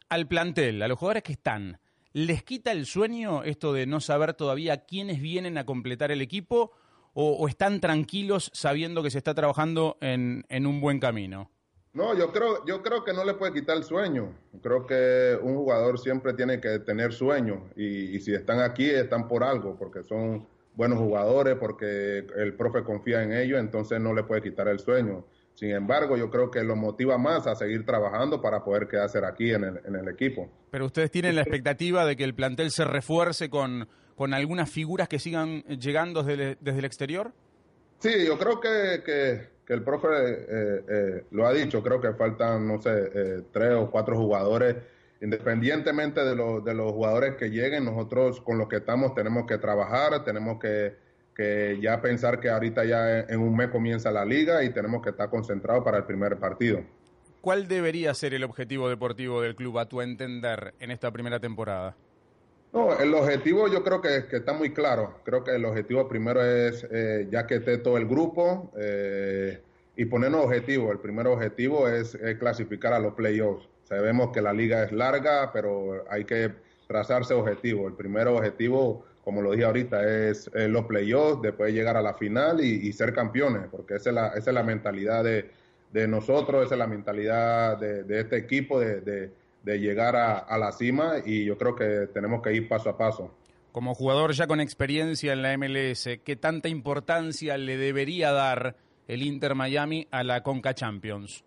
Al 0.08 0.26
plantel, 0.26 0.82
a 0.82 0.88
los 0.88 0.98
jugadores 0.98 1.22
que 1.22 1.32
están, 1.32 1.78
¿les 2.12 2.42
quita 2.42 2.72
el 2.72 2.84
sueño 2.86 3.44
esto 3.44 3.72
de 3.72 3.86
no 3.86 4.00
saber 4.00 4.34
todavía 4.34 4.84
quiénes 4.84 5.20
vienen 5.20 5.56
a 5.56 5.64
completar 5.64 6.10
el 6.10 6.20
equipo? 6.20 6.72
O, 7.12 7.48
están 7.48 7.80
tranquilos 7.80 8.50
sabiendo 8.54 9.02
que 9.02 9.10
se 9.10 9.18
está 9.18 9.34
trabajando 9.34 9.96
en, 10.00 10.44
un 10.66 10.80
buen 10.80 11.00
camino? 11.00 11.50
No, 11.92 12.16
yo 12.16 12.30
creo, 12.30 12.64
yo 12.66 12.82
creo 12.82 13.02
que 13.04 13.12
no 13.12 13.24
le 13.24 13.34
puede 13.34 13.52
quitar 13.52 13.76
el 13.76 13.84
sueño. 13.84 14.32
Creo 14.62 14.86
que 14.86 15.36
un 15.42 15.56
jugador 15.56 15.98
siempre 15.98 16.34
tiene 16.34 16.60
que 16.60 16.78
tener 16.78 17.12
sueño 17.12 17.68
y, 17.74 18.16
y 18.16 18.20
si 18.20 18.32
están 18.32 18.60
aquí 18.60 18.88
están 18.88 19.26
por 19.26 19.42
algo, 19.42 19.76
porque 19.76 20.04
son 20.04 20.46
buenos 20.74 20.98
jugadores, 20.98 21.56
porque 21.58 22.26
el 22.36 22.54
profe 22.54 22.84
confía 22.84 23.22
en 23.22 23.32
ellos, 23.32 23.58
entonces 23.58 24.00
no 24.00 24.14
le 24.14 24.22
puede 24.22 24.42
quitar 24.42 24.68
el 24.68 24.78
sueño. 24.78 25.26
Sin 25.54 25.72
embargo, 25.72 26.16
yo 26.16 26.30
creo 26.30 26.50
que 26.50 26.62
lo 26.62 26.76
motiva 26.76 27.18
más 27.18 27.46
a 27.46 27.54
seguir 27.54 27.84
trabajando 27.84 28.40
para 28.40 28.64
poder 28.64 28.88
quedarse 28.88 29.18
aquí 29.24 29.52
en 29.52 29.64
el, 29.64 29.80
en 29.84 29.96
el 29.96 30.08
equipo. 30.08 30.48
Pero 30.70 30.86
ustedes 30.86 31.10
tienen 31.10 31.34
la 31.34 31.42
expectativa 31.42 32.06
de 32.06 32.16
que 32.16 32.24
el 32.24 32.34
plantel 32.34 32.70
se 32.70 32.84
refuerce 32.84 33.50
con, 33.50 33.88
con 34.16 34.34
algunas 34.34 34.70
figuras 34.70 35.08
que 35.08 35.18
sigan 35.18 35.62
llegando 35.62 36.22
desde, 36.22 36.56
el 36.64 36.84
exterior? 36.84 37.32
Sí, 37.98 38.26
yo 38.26 38.38
creo 38.38 38.60
que, 38.60 39.02
que, 39.04 39.60
el 39.72 39.82
profe 39.84 40.08
eh, 40.08 40.84
eh, 40.88 41.24
lo 41.30 41.46
ha 41.46 41.52
dicho, 41.52 41.82
creo 41.82 42.00
que 42.00 42.12
faltan, 42.14 42.66
no 42.66 42.80
sé, 42.80 42.90
eh, 43.14 43.42
tres 43.52 43.74
o 43.74 43.90
cuatro 43.90 44.16
jugadores. 44.16 44.76
Independientemente 45.22 46.24
de, 46.24 46.34
de 46.34 46.74
los 46.74 46.92
jugadores 46.92 47.36
que 47.36 47.50
lleguen, 47.50 47.84
nosotros 47.84 48.40
con 48.40 48.58
los 48.58 48.68
que 48.68 48.76
estamos 48.76 49.14
tenemos 49.14 49.46
que 49.46 49.58
trabajar, 49.58 50.24
tenemos 50.24 50.58
que, 50.58 50.96
que 51.40 51.78
ya 51.80 52.00
pensar 52.02 52.40
que 52.40 52.50
ahorita 52.50 52.84
ya 52.84 53.20
en 53.20 53.40
un 53.40 53.56
mes 53.56 53.68
comienza 53.68 54.10
la 54.10 54.24
liga 54.24 54.62
y 54.64 54.70
tenemos 54.70 55.02
que 55.02 55.10
estar 55.10 55.30
concentrados 55.30 55.84
para 55.84 55.98
el 55.98 56.04
primer 56.04 56.38
partido. 56.38 56.82
¿Cuál 57.40 57.68
debería 57.68 58.12
ser 58.12 58.34
el 58.34 58.44
objetivo 58.44 58.88
deportivo 58.88 59.40
del 59.40 59.56
club, 59.56 59.78
a 59.78 59.88
tu 59.88 60.02
entender, 60.02 60.74
en 60.78 60.90
esta 60.90 61.10
primera 61.10 61.40
temporada? 61.40 61.96
No, 62.72 62.96
el 62.98 63.12
objetivo 63.14 63.66
yo 63.66 63.82
creo 63.82 64.00
que, 64.00 64.24
está 64.30 64.52
muy 64.52 64.72
claro. 64.72 65.14
Creo 65.24 65.42
que 65.42 65.56
el 65.56 65.64
objetivo 65.64 66.08
primero 66.08 66.44
es, 66.44 66.86
eh, 66.90 67.26
ya 67.30 67.46
que 67.46 67.56
esté 67.56 67.78
todo 67.78 67.96
el 67.96 68.06
grupo, 68.06 68.70
eh, 68.78 69.60
y 69.96 70.04
ponernos 70.04 70.44
objetivos. 70.44 70.92
El 70.92 70.98
primer 70.98 71.26
objetivo 71.26 71.88
es, 71.88 72.16
clasificar 72.38 72.92
a 72.92 73.00
los 73.00 73.14
playoffs. 73.14 73.68
Sabemos 73.84 74.30
que 74.32 74.40
la 74.40 74.52
liga 74.52 74.84
es 74.84 74.92
larga, 74.92 75.52
pero 75.52 76.04
hay 76.08 76.24
que 76.24 76.52
trazarse 76.86 77.34
objetivos. 77.34 77.90
El 77.90 77.96
primer 77.96 78.28
objetivo, 78.28 79.04
como 79.24 79.42
lo 79.42 79.50
dije 79.50 79.64
ahorita, 79.64 80.28
es, 80.28 80.48
los 80.54 80.84
playoffs, 80.86 81.42
después 81.42 81.74
llegar 81.74 81.96
a 81.96 82.02
la 82.02 82.14
final 82.14 82.60
y, 82.60 82.92
ser 82.92 83.12
campeones, 83.12 83.62
porque 83.68 83.96
esa 83.96 84.10
es 84.10 84.14
la, 84.14 84.28
esa 84.28 84.50
es 84.50 84.54
la 84.54 84.62
mentalidad 84.62 85.24
de, 85.24 85.50
de 85.92 86.06
nosotros, 86.06 86.66
esa 86.66 86.76
es 86.76 86.78
la 86.78 86.86
mentalidad 86.86 87.78
de, 87.78 88.04
de 88.04 88.20
este 88.20 88.36
equipo, 88.36 88.78
de 88.78 89.00
de 89.00 89.30
llegar 89.64 90.16
a, 90.16 90.58
la 90.58 90.72
cima 90.72 91.14
y 91.24 91.44
yo 91.44 91.56
creo 91.58 91.74
que 91.74 92.08
tenemos 92.12 92.42
que 92.42 92.52
ir 92.52 92.68
paso 92.68 92.90
a 92.90 92.96
paso. 92.96 93.34
Como 93.72 93.94
jugador 93.94 94.32
ya 94.32 94.46
con 94.46 94.60
experiencia 94.60 95.32
en 95.32 95.42
la 95.42 95.56
MLS, 95.56 96.08
¿qué 96.24 96.36
tanta 96.36 96.68
importancia 96.68 97.56
le 97.56 97.76
debería 97.76 98.32
dar 98.32 98.76
el 99.06 99.22
Inter 99.22 99.54
Miami 99.54 100.08
a 100.10 100.24
la 100.24 100.42
Conca 100.42 100.74
Champions? 100.74 101.44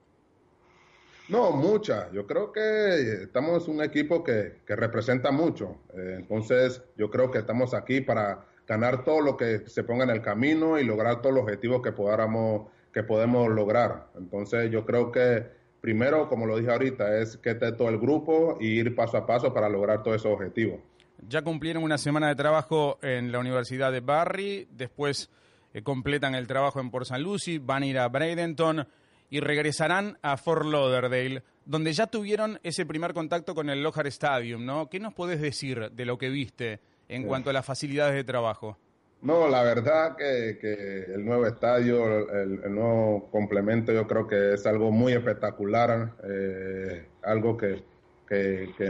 No, 1.30 1.52
mucha. 1.52 2.12
Yo 2.12 2.28
creo 2.28 2.52
que 2.52 3.24
estamos 3.24 3.68
un 3.68 3.82
equipo 3.82 4.24
que, 4.24 4.62
representa 4.68 5.32
mucho. 5.32 5.78
Eh, 5.94 6.18
entonces, 6.20 6.82
yo 6.98 7.10
creo 7.10 7.32
que 7.32 7.40
estamos 7.40 7.74
aquí 7.74 8.02
para 8.02 8.46
ganar 8.68 9.04
todo 9.04 9.22
lo 9.22 9.38
que 9.38 9.68
se 9.68 9.84
ponga 9.84 10.04
en 10.04 10.10
el 10.10 10.22
camino 10.22 10.80
y 10.80 10.84
lograr 10.84 11.22
todos 11.22 11.36
los 11.36 11.44
objetivos 11.44 11.82
que 11.82 11.92
podamos, 11.92 12.68
que 12.92 13.04
podemos 13.04 13.50
lograr. 13.50 14.08
Entonces, 14.18 14.70
yo 14.70 14.86
creo 14.86 15.12
que 15.12 15.63
primero, 15.84 16.30
como 16.30 16.46
lo 16.46 16.58
dije 16.58 16.72
ahorita, 16.72 17.20
es 17.20 17.36
que 17.36 17.52
esté 17.52 17.74
todo 17.74 17.90
el 17.90 18.00
grupo 18.00 18.58
y 18.62 18.68
ir 18.68 18.96
paso 18.96 19.18
a 19.18 19.26
paso 19.26 19.54
para 19.54 19.68
lograr 19.68 20.02
todos 20.02 20.16
esos 20.16 20.32
objetivos. 20.32 20.80
Ya 21.28 21.42
cumplieron 21.42 21.84
una 21.84 21.98
semana 21.98 22.30
de 22.30 22.36
trabajo 22.36 23.00
en 23.02 23.34
la 23.34 23.40
Universidad 23.40 23.92
de 23.92 24.00
Barry, 24.00 24.66
después 24.72 25.30
eh, 25.74 25.84
completan 25.84 26.36
el 26.36 26.48
trabajo 26.48 26.80
en 26.80 26.90
Port 26.90 27.04
St. 27.04 27.20
Lucie, 27.20 27.60
van 27.60 27.84
a 27.84 27.88
ir 27.88 28.00
a 28.00 28.08
Bradenton 28.08 28.88
y 29.30 29.42
regresarán 29.42 30.18
a 30.22 30.38
Fort 30.38 30.66
Lauderdale, 30.66 31.44
donde 31.66 31.92
ya 31.92 32.08
tuvieron 32.08 32.62
ese 32.64 32.86
primer 32.86 33.14
contacto 33.14 33.54
con 33.54 33.70
el 33.70 33.84
Lohar 33.84 34.08
Stadium, 34.08 34.66
¿no? 34.66 34.90
¿Qué 34.90 35.02
nos 35.02 35.14
podés 35.14 35.42
decir 35.42 35.92
de 35.92 36.06
lo 36.06 36.18
que 36.18 36.30
viste 36.30 36.80
en 37.10 37.24
cuanto 37.24 37.50
a 37.50 37.54
las 37.54 37.66
facilidades 37.66 38.16
de 38.16 38.24
trabajo? 38.24 38.78
No, 39.24 39.48
la 39.48 39.64
verdad 39.64 40.18
que, 40.18 41.06
el 41.08 41.24
nuevo 41.24 41.48
estadio, 41.48 42.30
el, 42.30 42.76
nuevo 42.76 43.30
complemento, 43.32 43.94
yo 43.94 44.06
creo 44.06 44.28
que 44.28 44.54
es 44.54 44.66
algo 44.66 44.92
muy 44.92 45.14
espectacular, 45.14 46.14
eh, 46.26 47.08
algo 47.22 47.56
que, 47.56 47.84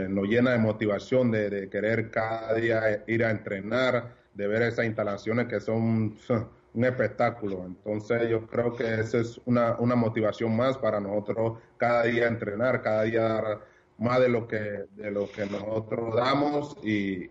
nos 0.08 0.26
llena 0.26 0.52
de 0.52 0.58
motivación 0.58 1.30
de, 1.30 1.68
querer 1.70 2.10
cada 2.10 2.54
día 2.54 3.04
ir 3.06 3.24
a 3.24 3.30
entrenar, 3.30 4.16
de 4.34 4.48
ver 4.48 4.62
esas 4.62 4.86
instalaciones 4.86 5.46
que 5.46 5.60
son, 5.60 6.16
un 6.74 6.84
espectáculo. 6.84 7.64
Entonces 7.64 8.28
yo 8.28 8.44
creo 8.48 8.74
que 8.74 8.92
esa 9.00 9.18
es 9.18 9.40
una, 9.44 9.76
una 9.78 9.94
motivación 9.94 10.56
más 10.56 10.76
para 10.78 10.98
nosotros 10.98 11.58
cada 11.76 12.02
día 12.04 12.26
entrenar, 12.26 12.82
cada 12.82 13.04
día 13.04 13.22
dar 13.22 13.60
más 13.98 14.20
de 14.20 14.28
lo 14.28 14.46
que, 14.46 14.86
de 14.90 15.10
lo 15.10 15.30
que 15.30 15.46
nosotros 15.46 16.14
damos 16.14 16.76
y, 16.82 17.28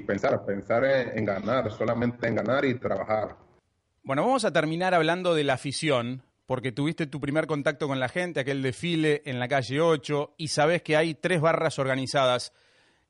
pensar, 0.00 0.44
pensar 0.44 0.84
en, 0.84 1.24
ganar, 1.24 1.70
solamente 1.70 2.26
en 2.28 2.36
ganar 2.36 2.64
y 2.64 2.74
trabajar. 2.74 3.36
Bueno, 4.02 4.22
vamos 4.22 4.44
a 4.44 4.52
terminar 4.52 4.94
hablando 4.94 5.34
de 5.34 5.44
la 5.44 5.54
afición, 5.54 6.22
porque 6.46 6.72
tuviste 6.72 7.06
tu 7.06 7.20
primer 7.20 7.46
contacto 7.46 7.86
con 7.86 8.00
la 8.00 8.08
gente, 8.08 8.40
aquel 8.40 8.62
desfile 8.62 9.22
en 9.24 9.38
la 9.38 9.48
calle 9.48 9.80
8, 9.80 10.34
y 10.38 10.48
sabes 10.48 10.82
que 10.82 10.96
hay 10.96 11.14
tres 11.14 11.40
barras 11.40 11.78
organizadas. 11.78 12.52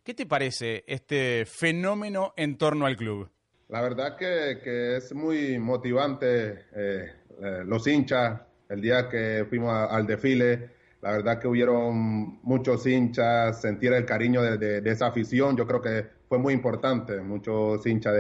¿Qué 0.03 0.15
te 0.15 0.27
parece 0.27 0.85
este 0.87 1.45
fenómeno 1.47 2.35
en 2.37 2.59
torno 2.59 2.87
al 2.87 2.97
club? 2.97 3.31
La 3.69 3.83
verdad 3.83 4.17
que, 4.17 4.97
es 4.97 5.15
muy 5.15 5.59
motivante 5.61 6.67
eh, 6.75 7.13
eh, 7.41 7.63
los 7.65 7.87
hinchas, 7.87 8.41
el 8.69 8.81
día 8.81 9.09
que 9.09 9.47
fuimos 9.49 9.73
al 9.73 10.07
desfile, 10.07 10.80
la 11.03 11.13
verdad 11.13 11.39
que 11.39 11.49
hubieron 11.49 12.39
muchos 12.43 12.87
hinchas, 12.87 13.61
sentir 13.61 13.93
el 13.93 14.05
cariño 14.05 14.43
de, 14.43 14.83
esa 14.85 15.07
afición, 15.07 15.57
yo 15.57 15.67
creo 15.67 15.81
que 15.81 16.07
fue 16.29 16.39
muy 16.39 16.53
importante, 16.53 17.21
muchos 17.21 17.87
hinchas 17.87 18.15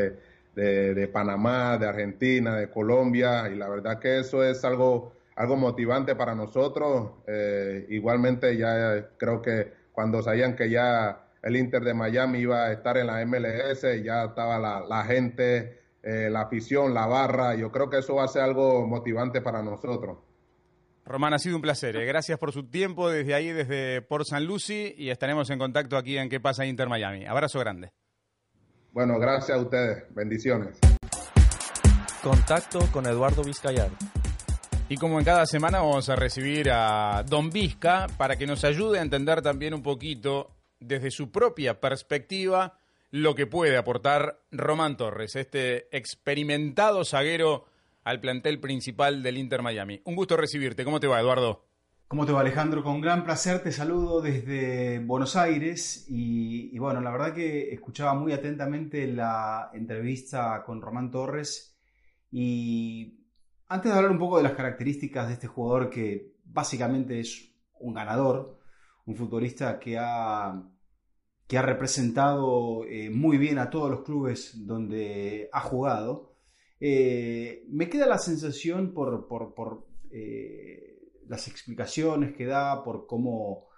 de, 0.55 1.11
Panamá, 1.13 1.79
de 1.79 1.87
Argentina, 1.87 2.57
de 2.57 2.71
Colombia, 2.71 3.49
y 3.49 3.57
la 3.57 3.69
verdad 3.69 3.99
que 3.99 4.21
eso 4.21 4.43
es 4.43 4.65
algo, 4.65 5.13
algo 5.37 5.57
motivante 5.57 6.15
para 6.15 6.35
nosotros. 6.35 7.13
Eh, 7.27 7.87
igualmente 7.91 8.57
ya 8.57 9.09
creo 9.17 9.41
que 9.43 9.73
cuando 9.93 10.23
sabían 10.23 10.57
que 10.57 10.71
ya 10.71 11.27
el 11.43 11.57
Inter 11.57 11.83
de 11.85 11.95
Miami 11.95 12.41
iba 12.41 12.67
a 12.67 12.73
estar 12.73 12.97
en 12.97 13.07
la 13.07 13.25
MLS, 13.25 13.83
ya 14.03 14.25
estaba 14.25 14.59
la, 14.59 15.05
gente, 15.05 15.81
eh, 16.03 16.29
la 16.31 16.43
afición, 16.43 16.95
la 16.95 17.07
barra, 17.07 17.55
yo 17.55 17.71
creo 17.71 17.89
que 17.91 17.99
eso 17.99 18.17
va 18.17 18.25
a 18.25 18.29
ser 18.29 18.43
algo 18.43 18.87
motivante 18.87 19.41
para 19.41 19.63
nosotros. 19.63 20.19
Román, 21.05 21.35
ha 21.35 21.39
sido 21.39 21.57
un 21.57 21.63
placer. 21.63 21.97
¿eh? 21.97 22.05
Gracias 22.05 22.39
por 22.39 22.53
su 22.53 22.65
tiempo 22.65 23.11
desde 23.11 23.35
ahí, 23.35 23.53
desde 23.53 24.03
Port 24.03 24.27
San 24.27 24.45
Lucy, 24.45 24.95
y 24.97 25.11
estaremos 25.11 25.51
en 25.51 25.59
contacto 25.59 25.97
aquí 25.97 26.17
en 26.17 26.29
¿Qué 26.29 26.41
pasa 26.41 26.67
Inter 26.67 26.89
Miami? 26.89 27.27
Abrazo 27.27 27.59
grande. 27.59 27.93
Bueno, 28.93 29.19
gracias 29.19 29.59
a 29.59 29.61
ustedes. 29.61 30.05
Bendiciones. 30.15 30.79
Contacto 32.23 32.81
con 32.93 33.07
Eduardo 33.07 33.43
Vizcayar. 33.43 33.91
Y 34.89 34.97
como 34.97 35.19
en 35.19 35.25
cada 35.25 35.47
semana 35.47 35.79
vamos 35.79 36.09
a 36.09 36.17
recibir 36.17 36.69
a 36.71 37.25
Don 37.27 37.51
Vizca 37.51 38.09
para 38.19 38.37
que 38.37 38.47
nos 38.47 38.65
ayude 38.65 38.99
a 38.99 39.03
entender 39.03 39.41
también 39.41 39.73
un 39.73 39.83
poquito 39.83 40.57
desde 40.81 41.11
su 41.11 41.31
propia 41.31 41.81
perspectiva 41.81 42.77
lo 43.13 43.35
que 43.35 43.47
puede 43.47 43.77
aportar 43.77 44.41
Román 44.51 44.97
Torres, 44.97 45.37
este 45.37 45.97
experimentado 45.97 47.05
zaguero 47.05 47.67
al 48.11 48.21
plantel 48.21 48.59
principal 48.59 49.23
del 49.23 49.39
Inter 49.39 49.63
Miami. 49.63 50.03
Un 50.05 50.17
gusto 50.17 50.37
recibirte. 50.37 50.85
¿Cómo 50.85 50.99
te 50.99 51.07
va, 51.07 51.21
Eduardo? 51.21 51.65
¿Cómo 52.09 52.27
te 52.27 52.33
va, 52.33 52.41
Alejandro? 52.41 52.83
Con 52.83 53.01
gran 53.01 53.23
placer 53.23 53.63
te 53.63 53.71
saludo 53.71 54.21
desde 54.21 54.99
Buenos 54.99 55.37
Aires 55.37 56.07
y, 56.09 56.77
bueno, 56.81 57.01
la 57.01 57.13
verdad 57.13 57.33
que 57.33 57.73
escuchaba 57.73 58.15
muy 58.15 58.33
atentamente 58.33 59.07
la 59.07 59.71
entrevista 59.73 60.65
con 60.67 60.83
Román 60.83 61.13
Torres 61.13 61.79
y 62.33 63.29
antes 63.69 63.93
de 63.93 63.97
hablar 63.97 64.11
un 64.11 64.19
poco 64.19 64.39
de 64.39 64.43
las 64.43 64.55
características 64.55 65.29
de 65.29 65.35
este 65.35 65.47
jugador 65.47 65.89
que 65.89 66.35
básicamente 66.45 67.21
es 67.21 67.55
un 67.79 67.95
ganador, 67.95 68.59
un 69.07 69.15
futbolista 69.15 69.79
que 69.79 69.99
ha, 69.99 70.61
que 71.47 71.59
ha 71.59 71.63
representado 71.63 72.85
eh, 72.87 73.09
muy 73.09 73.39
bien 73.39 73.61
a 73.61 73.71
todos 73.71 73.89
los 73.89 74.01
clubes 74.01 74.67
donde 74.67 75.49
ha 75.53 75.61
jugado, 75.61 76.30
eh, 76.81 77.67
me 77.69 77.91
queda 77.91 78.07
la 78.07 78.17
sensación 78.17 78.95
por, 78.95 79.87
eh, 80.11 80.99
las 81.29 81.47
explicaciones 81.47 82.35
que 82.35 82.47
da, 82.47 82.83
por 82.83 83.07
cómo, 83.07 83.69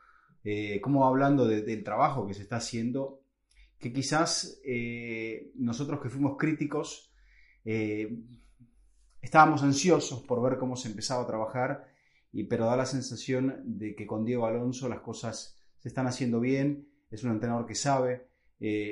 eh, 0.44 0.80
cómo 0.80 1.06
hablando 1.06 1.46
del 1.46 1.82
trabajo 1.82 2.26
que 2.26 2.34
se 2.34 2.42
está 2.42 2.56
haciendo, 2.56 3.20
que 3.78 3.92
quizás 3.92 4.60
nosotros 5.56 6.00
que 6.00 6.08
fuimos 6.08 6.36
críticos 6.38 7.12
estábamos 9.20 9.62
ansiosos 9.64 10.22
por 10.22 10.40
ver 10.40 10.56
cómo 10.56 10.76
se 10.76 10.88
empezaba 10.88 11.24
a 11.24 11.26
trabajar, 11.26 11.88
y, 12.32 12.44
pero 12.44 12.66
da 12.66 12.76
la 12.76 12.86
sensación 12.86 13.60
de 13.64 13.96
que 13.96 14.06
con 14.06 14.24
Diego 14.24 14.46
Alonso 14.46 14.88
las 14.88 15.00
cosas 15.00 15.58
se 15.78 15.88
están 15.88 16.06
haciendo 16.06 16.38
bien, 16.38 16.88
es 17.10 17.24
un 17.24 17.32
entrenador 17.32 17.66
que 17.66 17.74
sabe 17.74 18.28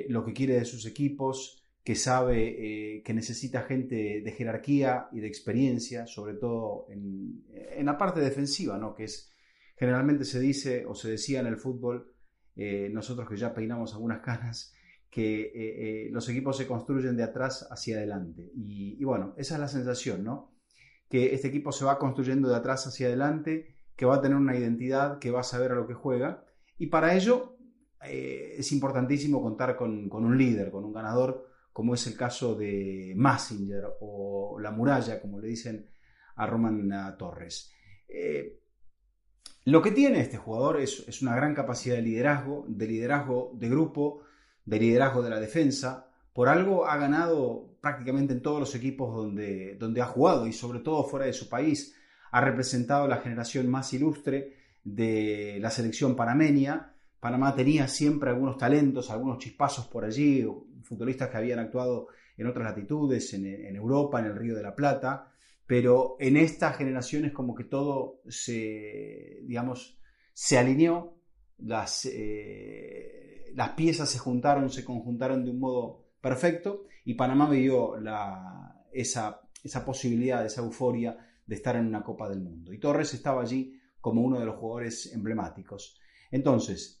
lo 0.09 0.25
que 0.25 0.33
quiere 0.33 0.55
de 0.55 0.65
sus 0.65 0.85
equipos, 0.85 1.60
que 1.83 1.95
sabe 1.95 2.97
eh, 2.97 3.03
que 3.03 3.13
necesita 3.13 3.63
gente 3.63 4.21
de 4.21 4.31
jerarquía 4.31 5.07
y 5.11 5.19
de 5.19 5.27
experiencia, 5.27 6.05
sobre 6.05 6.35
todo 6.35 6.85
en, 6.89 7.43
la 7.83 7.97
parte 7.97 8.19
defensiva, 8.19 8.77
¿no? 8.77 8.93
que 8.93 9.05
es 9.05 9.31
generalmente 9.75 10.25
se 10.25 10.39
dice 10.39 10.85
o 10.85 10.93
se 10.93 11.09
decía 11.09 11.39
en 11.39 11.47
el 11.47 11.57
fútbol, 11.57 12.13
eh, 12.55 12.89
nosotros 12.91 13.27
que 13.27 13.37
ya 13.37 13.53
peinamos 13.53 13.93
algunas 13.93 14.19
canas, 14.19 14.75
que 15.09 15.51
eh, 15.55 16.09
los 16.11 16.29
equipos 16.29 16.55
se 16.55 16.67
construyen 16.67 17.17
de 17.17 17.23
atrás 17.23 17.67
hacia 17.71 17.97
adelante. 17.97 18.51
Y, 18.55 19.03
bueno, 19.03 19.33
esa 19.35 19.55
es 19.55 19.59
la 19.59 19.67
sensación, 19.67 20.23
¿no? 20.23 20.53
Que 21.09 21.33
este 21.33 21.47
equipo 21.47 21.71
se 21.71 21.83
va 21.83 21.97
construyendo 21.97 22.47
de 22.47 22.55
atrás 22.55 22.85
hacia 22.87 23.07
adelante, 23.07 23.75
que 23.97 24.05
va 24.05 24.17
a 24.17 24.21
tener 24.21 24.37
una 24.37 24.55
identidad, 24.55 25.19
que 25.19 25.31
va 25.31 25.41
a 25.41 25.43
saber 25.43 25.71
a 25.71 25.75
lo 25.75 25.87
que 25.87 25.95
juega. 25.95 26.45
Y 26.77 26.87
para 26.87 27.15
ello 27.15 27.57
es 28.03 28.71
importantísimo 28.71 29.41
contar 29.41 29.75
con, 29.75 30.07
con 30.07 30.23
un 30.23 30.37
líder, 30.37 30.71
con 30.71 30.85
un 30.85 30.93
ganador 30.93 31.50
como 31.73 31.93
es 31.93 32.05
el 32.07 32.17
caso 32.17 32.55
de 32.55 33.13
Massinger 33.15 33.83
o 34.01 34.59
la 34.59 34.71
muralla, 34.71 35.21
como 35.21 35.39
le 35.39 35.47
dicen 35.47 35.89
a 36.35 36.45
Roman 36.45 37.15
Torres. 37.17 37.73
Eh, 38.07 38.59
lo 39.65 39.81
que 39.81 39.91
tiene 39.91 40.21
este 40.21 40.37
jugador 40.37 40.81
es, 40.81 41.05
es, 41.07 41.21
una 41.21 41.35
gran 41.35 41.53
capacidad 41.53 41.95
de 41.95 42.01
liderazgo, 42.01 42.65
de 42.67 42.87
liderazgo 42.87 43.51
de 43.53 43.69
grupo, 43.69 44.23
de 44.65 44.79
liderazgo 44.79 45.21
de 45.21 45.29
la 45.29 45.39
defensa. 45.39 46.07
Por 46.33 46.49
algo 46.49 46.87
ha 46.87 46.97
ganado 46.97 47.77
prácticamente 47.79 48.33
en 48.33 48.41
todos 48.41 48.59
los 48.59 48.75
equipos 48.75 49.13
donde, 49.13 49.75
donde 49.75 50.01
ha 50.01 50.05
jugado 50.05 50.47
y 50.47 50.53
sobre 50.53 50.79
todo 50.79 51.03
fuera 51.03 51.25
de 51.25 51.33
su 51.33 51.47
país. 51.49 51.95
Ha 52.31 52.41
representado 52.41 53.07
la 53.07 53.17
generación 53.17 53.69
más 53.69 53.93
ilustre 53.93 54.55
de 54.83 55.57
la 55.61 55.69
selección 55.69 56.15
panameña. 56.15 56.90
Panamá 57.21 57.55
tenía 57.55 57.87
siempre 57.87 58.31
algunos 58.31 58.57
talentos, 58.57 59.09
algunos 59.09 59.37
chispazos 59.37 59.87
por 59.87 60.03
allí, 60.03 60.45
futbolistas 60.83 61.29
que 61.29 61.37
habían 61.37 61.59
actuado 61.59 62.07
en 62.35 62.47
otras 62.47 62.65
latitudes, 62.65 63.33
en, 63.33 63.75
Europa, 63.75 64.19
en 64.19 64.25
el 64.25 64.35
Río 64.35 64.55
de 64.55 64.63
la 64.63 64.75
Plata 64.75 65.31
pero 65.71 66.17
en 66.19 66.35
esta 66.35 66.73
generación 66.73 67.23
es 67.23 67.31
como 67.31 67.55
que 67.55 67.63
todo 67.63 68.19
se, 68.27 69.39
digamos, 69.43 69.97
se 70.33 70.57
alineó, 70.57 71.15
las, 71.59 72.09
eh, 72.11 73.53
las 73.55 73.69
piezas 73.69 74.09
se 74.09 74.19
juntaron, 74.19 74.69
se 74.69 74.83
conjuntaron 74.83 75.45
de 75.45 75.51
un 75.51 75.61
modo 75.61 76.09
perfecto 76.19 76.87
y 77.05 77.13
Panamá 77.13 77.49
vio 77.49 77.97
la, 78.01 78.83
esa, 78.91 79.39
esa 79.63 79.85
posibilidad, 79.85 80.45
esa 80.45 80.59
euforia 80.59 81.17
de 81.45 81.55
estar 81.55 81.77
en 81.77 81.87
una 81.87 82.03
Copa 82.03 82.27
del 82.27 82.41
Mundo. 82.41 82.73
Y 82.73 82.77
Torres 82.77 83.13
estaba 83.13 83.41
allí 83.41 83.79
como 84.01 84.23
uno 84.23 84.41
de 84.41 84.45
los 84.47 84.57
jugadores 84.57 85.13
emblemáticos. 85.13 85.97
Entonces, 86.31 87.00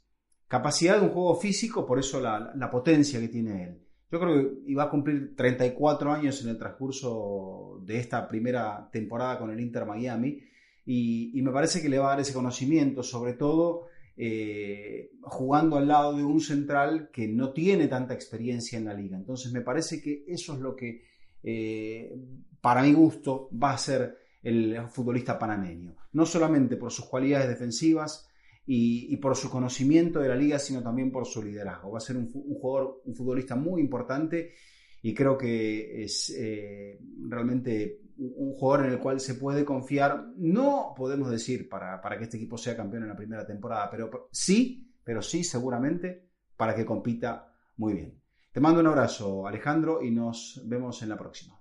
capacidad 0.51 0.99
de 0.99 1.05
un 1.05 1.13
juego 1.13 1.33
físico, 1.35 1.85
por 1.85 1.97
eso 1.97 2.19
la, 2.19 2.69
potencia 2.69 3.21
que 3.21 3.29
tiene 3.29 3.63
él. 3.63 3.81
Yo 4.11 4.19
creo 4.19 4.35
que 4.35 4.69
iba 4.69 4.83
a 4.83 4.89
cumplir 4.89 5.33
34 5.33 6.11
años 6.11 6.43
en 6.43 6.49
el 6.49 6.57
transcurso 6.57 7.79
de 7.85 7.97
esta 7.97 8.27
primera 8.27 8.89
temporada 8.91 9.39
con 9.39 9.49
el 9.49 9.61
Inter 9.61 9.85
Miami 9.85 10.43
y, 10.85 11.41
me 11.41 11.51
parece 11.51 11.81
que 11.81 11.87
le 11.87 11.99
va 11.99 12.07
a 12.07 12.09
dar 12.09 12.19
ese 12.19 12.33
conocimiento, 12.33 13.01
sobre 13.01 13.31
todo 13.31 13.87
eh, 14.17 15.11
jugando 15.21 15.77
al 15.77 15.87
lado 15.87 16.17
de 16.17 16.25
un 16.25 16.41
central 16.41 17.09
que 17.13 17.29
no 17.29 17.53
tiene 17.53 17.87
tanta 17.87 18.13
experiencia 18.13 18.77
en 18.77 18.83
la 18.83 18.93
liga. 18.93 19.15
Entonces 19.15 19.53
me 19.53 19.61
parece 19.61 20.01
que 20.01 20.25
eso 20.27 20.55
es 20.55 20.59
lo 20.59 20.75
que 20.75 21.05
eh, 21.43 22.13
para 22.59 22.83
mi 22.83 22.91
gusto 22.91 23.47
va 23.51 23.71
a 23.71 23.77
ser 23.77 24.17
el 24.43 24.89
futbolista 24.89 25.39
panameño. 25.39 25.95
No 26.11 26.25
solamente 26.25 26.75
por 26.75 26.91
sus 26.91 27.05
cualidades 27.05 27.47
defensivas, 27.47 28.27
y, 28.73 29.17
por 29.17 29.35
su 29.35 29.49
conocimiento 29.49 30.21
de 30.21 30.29
la 30.29 30.35
liga, 30.35 30.57
sino 30.57 30.81
también 30.81 31.11
por 31.11 31.25
su 31.25 31.43
liderazgo. 31.43 31.91
Va 31.91 31.97
a 31.97 32.01
ser 32.01 32.15
un, 32.15 32.31
jugador, 32.31 33.01
un 33.03 33.13
futbolista 33.13 33.53
muy 33.57 33.81
importante 33.81 34.53
y 35.01 35.13
creo 35.13 35.37
que 35.37 36.01
es 36.01 36.33
eh, 36.37 36.97
realmente 37.27 37.99
un 38.17 38.53
jugador 38.53 38.85
en 38.85 38.93
el 38.93 38.99
cual 38.99 39.19
se 39.19 39.35
puede 39.35 39.65
confiar. 39.65 40.25
No 40.37 40.93
podemos 40.95 41.29
decir 41.29 41.67
para, 41.67 41.99
para, 41.99 42.17
que 42.17 42.23
este 42.23 42.37
equipo 42.37 42.57
sea 42.57 42.77
campeón 42.77 43.03
en 43.03 43.09
la 43.09 43.15
primera 43.17 43.45
temporada, 43.45 43.89
pero 43.91 44.29
sí, 44.31 44.89
pero 45.03 45.21
sí 45.21 45.43
seguramente 45.43 46.29
para 46.55 46.73
que 46.73 46.85
compita 46.85 47.53
muy 47.75 47.93
bien. 47.93 48.21
Te 48.53 48.61
mando 48.61 48.79
un 48.79 48.87
abrazo, 48.87 49.47
Alejandro, 49.47 50.01
y 50.01 50.11
nos 50.11 50.61
vemos 50.65 51.01
en 51.03 51.09
la 51.09 51.17
próxima. 51.17 51.60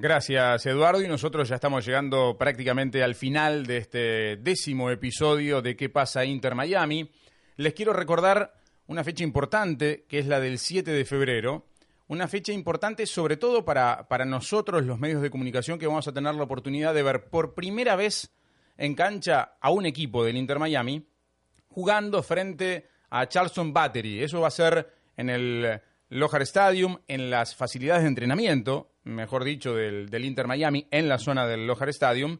Gracias, 0.00 0.64
Eduardo. 0.64 1.02
Y 1.02 1.08
nosotros 1.08 1.48
ya 1.48 1.56
estamos 1.56 1.84
llegando 1.84 2.38
prácticamente 2.38 3.02
al 3.02 3.16
final 3.16 3.66
de 3.66 3.78
este 3.78 4.36
décimo 4.36 4.92
episodio 4.92 5.60
de 5.60 5.74
¿Qué 5.74 5.88
pasa 5.88 6.24
Inter 6.24 6.54
Miami? 6.54 7.10
Les 7.56 7.74
quiero 7.74 7.92
recordar 7.92 8.54
una 8.86 9.02
fecha 9.02 9.24
importante, 9.24 10.04
que 10.08 10.20
es 10.20 10.26
la 10.26 10.38
del 10.38 10.60
7 10.60 10.92
de 10.92 11.04
febrero. 11.04 11.66
Una 12.06 12.28
fecha 12.28 12.52
importante 12.52 13.06
sobre 13.06 13.36
todo 13.36 13.64
para, 13.64 14.06
para 14.06 14.24
nosotros, 14.24 14.84
los 14.84 15.00
medios 15.00 15.20
de 15.20 15.30
comunicación, 15.30 15.80
que 15.80 15.88
vamos 15.88 16.06
a 16.06 16.12
tener 16.12 16.32
la 16.32 16.44
oportunidad 16.44 16.94
de 16.94 17.02
ver 17.02 17.28
por 17.28 17.54
primera 17.54 17.96
vez 17.96 18.30
en 18.76 18.94
cancha 18.94 19.56
a 19.60 19.70
un 19.70 19.84
equipo 19.84 20.24
del 20.24 20.36
Inter 20.36 20.60
Miami 20.60 21.08
jugando 21.66 22.22
frente 22.22 22.86
a 23.10 23.26
Charleston 23.28 23.72
Battery. 23.72 24.22
Eso 24.22 24.40
va 24.42 24.46
a 24.46 24.52
ser 24.52 24.92
en 25.16 25.28
el 25.28 25.80
Lohar 26.10 26.42
Stadium, 26.42 26.98
en 27.08 27.30
las 27.30 27.56
facilidades 27.56 28.02
de 28.04 28.08
entrenamiento 28.10 28.92
mejor 29.08 29.44
dicho, 29.44 29.74
del, 29.74 30.24
Inter 30.24 30.46
Miami 30.46 30.86
en 30.90 31.08
la 31.08 31.18
zona 31.18 31.46
del 31.46 31.66
Lohar 31.66 31.88
Stadium 31.88 32.38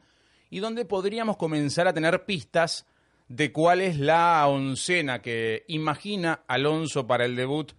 y 0.50 0.61
donde 0.61 0.85
podríamos 0.85 1.37
comenzar 1.37 1.88
a 1.88 1.92
tener 1.92 2.24
pistas 2.24 2.87
de 3.28 3.52
cuál 3.52 3.81
es 3.81 3.98
la 3.98 4.46
oncena 4.46 5.20
que 5.20 5.64
imagina 5.68 6.44
Alonso 6.46 7.07
para 7.07 7.24
el 7.24 7.37
debut 7.37 7.72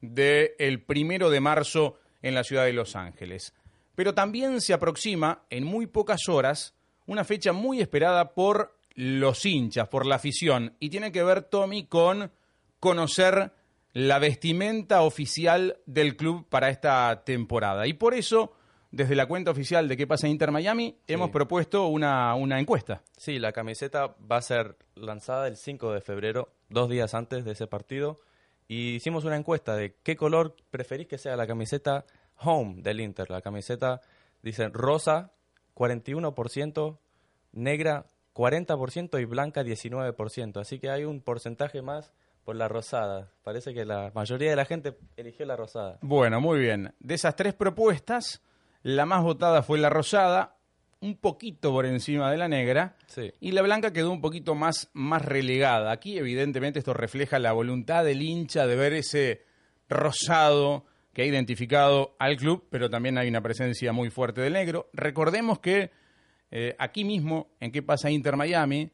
del 0.00 0.52
el 0.58 0.82
primero 0.82 1.30
de 1.30 1.40
marzo 1.40 1.98
en 2.22 2.34
la 2.34 2.44
ciudad 2.44 2.64
de 2.64 2.72
Los 2.72 2.96
Ángeles. 2.96 3.54
Pero 3.94 4.14
también 4.14 4.60
se 4.60 4.72
aproxima 4.72 5.44
en 5.50 5.64
muy 5.64 5.86
pocas 5.86 6.28
horas 6.28 6.74
una 7.06 7.24
fecha 7.24 7.52
muy 7.52 7.80
esperada 7.80 8.34
por 8.34 8.78
los 8.94 9.44
hinchas, 9.44 9.88
por 9.88 10.06
la 10.06 10.16
afición, 10.16 10.76
y 10.78 10.88
tiene 10.88 11.12
que 11.12 11.22
ver, 11.22 11.42
Tommy, 11.42 11.86
con 11.86 12.30
conocer 12.80 13.52
la 13.94 14.18
vestimenta 14.18 15.02
oficial 15.02 15.78
del 15.86 16.16
club 16.16 16.46
para 16.48 16.68
esta 16.68 17.22
temporada. 17.24 17.86
Y 17.86 17.92
por 17.92 18.12
eso, 18.12 18.52
desde 18.90 19.14
la 19.14 19.26
cuenta 19.26 19.52
oficial 19.52 19.88
de 19.88 19.96
qué 19.96 20.06
pasa 20.06 20.26
en 20.26 20.32
Inter 20.32 20.50
Miami, 20.50 20.98
hemos 21.06 21.30
propuesto 21.30 21.86
una, 21.86 22.34
una 22.34 22.58
encuesta. 22.58 23.02
Sí, 23.16 23.38
la 23.38 23.52
camiseta 23.52 24.16
va 24.30 24.38
a 24.38 24.42
ser 24.42 24.76
lanzada 24.96 25.46
el 25.46 25.56
5 25.56 25.92
de 25.92 26.00
febrero, 26.00 26.52
dos 26.68 26.90
días 26.90 27.14
antes 27.14 27.44
de 27.44 27.52
ese 27.52 27.68
partido. 27.68 28.20
Y 28.66 28.96
hicimos 28.96 29.24
una 29.24 29.36
encuesta 29.36 29.76
de 29.76 29.94
qué 30.02 30.16
color 30.16 30.56
preferís 30.70 31.06
que 31.06 31.18
sea 31.18 31.36
la 31.36 31.46
camiseta 31.46 32.04
home 32.40 32.82
del 32.82 33.00
Inter. 33.00 33.30
La 33.30 33.42
camiseta, 33.42 34.00
dice 34.42 34.68
rosa, 34.70 35.30
41%, 35.76 36.98
negra, 37.52 38.06
40% 38.34 39.22
y 39.22 39.24
blanca, 39.24 39.62
19%. 39.62 40.60
Así 40.60 40.80
que 40.80 40.90
hay 40.90 41.04
un 41.04 41.20
porcentaje 41.20 41.80
más 41.80 42.12
por 42.44 42.56
la 42.56 42.68
rosada. 42.68 43.30
Parece 43.42 43.74
que 43.74 43.84
la 43.84 44.12
mayoría 44.14 44.50
de 44.50 44.56
la 44.56 44.64
gente 44.64 44.96
eligió 45.16 45.46
la 45.46 45.56
rosada. 45.56 45.98
Bueno, 46.02 46.40
muy 46.40 46.60
bien. 46.60 46.94
De 47.00 47.14
esas 47.14 47.34
tres 47.36 47.54
propuestas, 47.54 48.42
la 48.82 49.06
más 49.06 49.22
votada 49.22 49.62
fue 49.62 49.78
la 49.78 49.88
rosada, 49.88 50.56
un 51.00 51.16
poquito 51.16 51.70
por 51.72 51.86
encima 51.86 52.30
de 52.30 52.38
la 52.38 52.48
negra, 52.48 52.96
y 53.40 53.52
la 53.52 53.62
blanca 53.62 53.92
quedó 53.92 54.10
un 54.10 54.20
poquito 54.20 54.54
más, 54.54 54.90
más 54.94 55.22
relegada. 55.22 55.90
Aquí, 55.90 56.18
evidentemente, 56.18 56.78
esto 56.78 56.94
refleja 56.94 57.38
la 57.38 57.52
voluntad 57.52 58.04
del 58.04 58.22
hincha 58.22 58.66
de 58.66 58.76
ver 58.76 58.92
ese 58.92 59.42
rosado 59.88 60.86
que 61.12 61.22
ha 61.22 61.26
identificado 61.26 62.16
al 62.18 62.36
club, 62.36 62.66
pero 62.70 62.90
también 62.90 63.18
hay 63.18 63.28
una 63.28 63.42
presencia 63.42 63.92
muy 63.92 64.10
fuerte 64.10 64.40
del 64.40 64.54
negro. 64.54 64.88
Recordemos 64.92 65.60
que 65.60 65.90
eh, 66.50 66.74
aquí 66.78 67.04
mismo, 67.04 67.48
en 67.60 67.70
qué 67.70 67.82
pasa 67.82 68.10
Inter 68.10 68.36
Miami, 68.36 68.90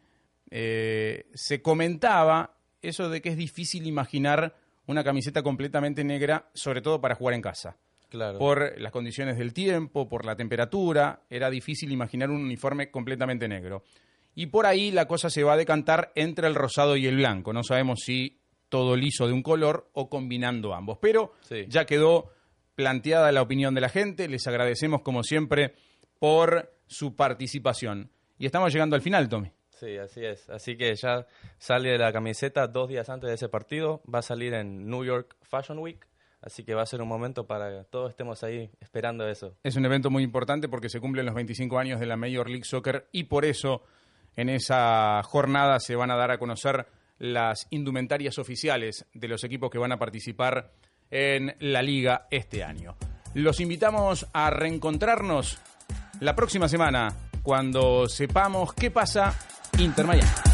eh, 0.51 1.27
se 1.35 1.63
comentaba 1.63 2.57
eso 2.83 3.09
de 3.09 3.21
que 3.21 3.31
es 3.31 3.37
difícil 3.37 3.87
imaginar 3.87 4.57
una 4.87 5.05
camiseta 5.05 5.43
completamente 5.43 6.05
negra, 6.05 6.51
sobre 6.55 6.83
todo 6.83 7.01
para 7.01 7.15
jugar 7.15 7.35
en 7.35 7.43
casa. 7.43 7.77
Claro. 8.09 8.39
Por 8.39 8.81
las 8.81 8.91
condiciones 8.91 9.39
del 9.39 9.53
tiempo, 9.53 10.09
por 10.09 10.25
la 10.25 10.35
temperatura, 10.35 11.23
era 11.31 11.49
difícil 11.49 11.93
imaginar 11.93 12.31
un 12.31 12.43
uniforme 12.43 12.91
completamente 12.91 13.47
negro. 13.47 13.85
Y 14.35 14.47
por 14.47 14.67
ahí 14.67 14.91
la 14.91 15.07
cosa 15.07 15.31
se 15.31 15.45
va 15.45 15.53
a 15.53 15.57
decantar 15.57 16.13
entre 16.15 16.49
el 16.49 16.55
rosado 16.55 16.97
y 16.97 17.07
el 17.07 17.17
blanco. 17.17 17.53
No 17.53 17.63
sabemos 17.63 18.01
si 18.05 18.41
todo 18.69 18.97
liso 18.97 19.27
de 19.27 19.33
un 19.33 19.43
color 19.43 19.91
o 19.93 20.09
combinando 20.09 20.75
ambos. 20.75 20.99
Pero 21.01 21.35
ya 21.69 21.85
quedó 21.85 22.33
planteada 22.75 23.31
la 23.33 23.43
opinión 23.43 23.75
de 23.75 23.81
la 23.83 23.89
gente. 23.89 24.29
Les 24.29 24.47
agradecemos 24.47 25.03
como 25.03 25.23
siempre 25.23 25.75
por 26.19 26.73
su 26.87 27.15
participación. 27.15 28.11
Y 28.39 28.47
estamos 28.47 28.73
llegando 28.73 28.97
al 28.97 29.03
final, 29.03 29.29
Tommy. 29.29 29.53
Sí, 29.81 29.97
así 29.97 30.23
es. 30.23 30.47
Así 30.51 30.77
que 30.77 30.95
ya 30.95 31.27
sale 31.57 31.97
la 31.97 32.13
camiseta 32.13 32.67
dos 32.67 32.87
días 32.87 33.09
antes 33.09 33.29
de 33.29 33.35
ese 33.37 33.49
partido. 33.49 34.03
Va 34.13 34.19
a 34.19 34.23
salir 34.23 34.53
en 34.53 34.87
New 34.91 35.07
York 35.07 35.37
Fashion 35.41 35.79
Week. 35.79 36.07
Así 36.43 36.65
que 36.65 36.75
va 36.75 36.83
a 36.83 36.87
ser 36.87 37.01
un 37.01 37.09
momento 37.09 37.47
para 37.47 37.71
que 37.71 37.85
todos 37.85 38.11
estemos 38.11 38.43
ahí 38.45 38.71
esperando 38.79 39.27
eso. 39.27 39.57
Es 39.63 39.77
un 39.77 39.87
evento 39.87 40.11
muy 40.11 40.23
importante 40.23 40.69
porque 40.69 40.91
se 40.91 41.01
cumplen 41.01 41.25
los 41.25 41.35
25 41.35 41.79
años 41.79 41.99
de 41.99 42.05
la 42.05 42.19
Major 42.19 42.51
League 42.51 42.65
Soccer 42.65 43.09
y 43.11 43.25
por 43.25 43.47
eso 43.47 43.83
en 44.37 44.51
esa 44.51 45.23
jornada 45.23 45.81
se 45.81 45.97
van 45.97 46.11
a 46.11 46.17
dar 46.17 46.31
a 46.31 46.39
conocer 46.39 46.87
las 47.19 47.67
indumentarias 47.71 48.39
oficiales 48.39 49.07
de 49.15 49.29
los 49.29 49.45
equipos 49.45 49.71
que 49.71 49.79
van 49.79 49.93
a 49.93 49.99
participar 49.99 50.73
en 51.11 51.57
la 51.59 51.81
liga 51.81 52.27
este 52.31 52.65
año. 52.65 52.97
Los 53.33 53.61
invitamos 53.61 54.27
a 54.35 54.51
reencontrarnos 54.51 55.59
la 56.21 56.37
próxima 56.37 56.69
semana 56.69 57.17
cuando 57.43 58.09
sepamos 58.09 58.75
qué 58.75 58.91
pasa 58.91 59.35
Inter 59.81 60.05
Miami. 60.05 60.50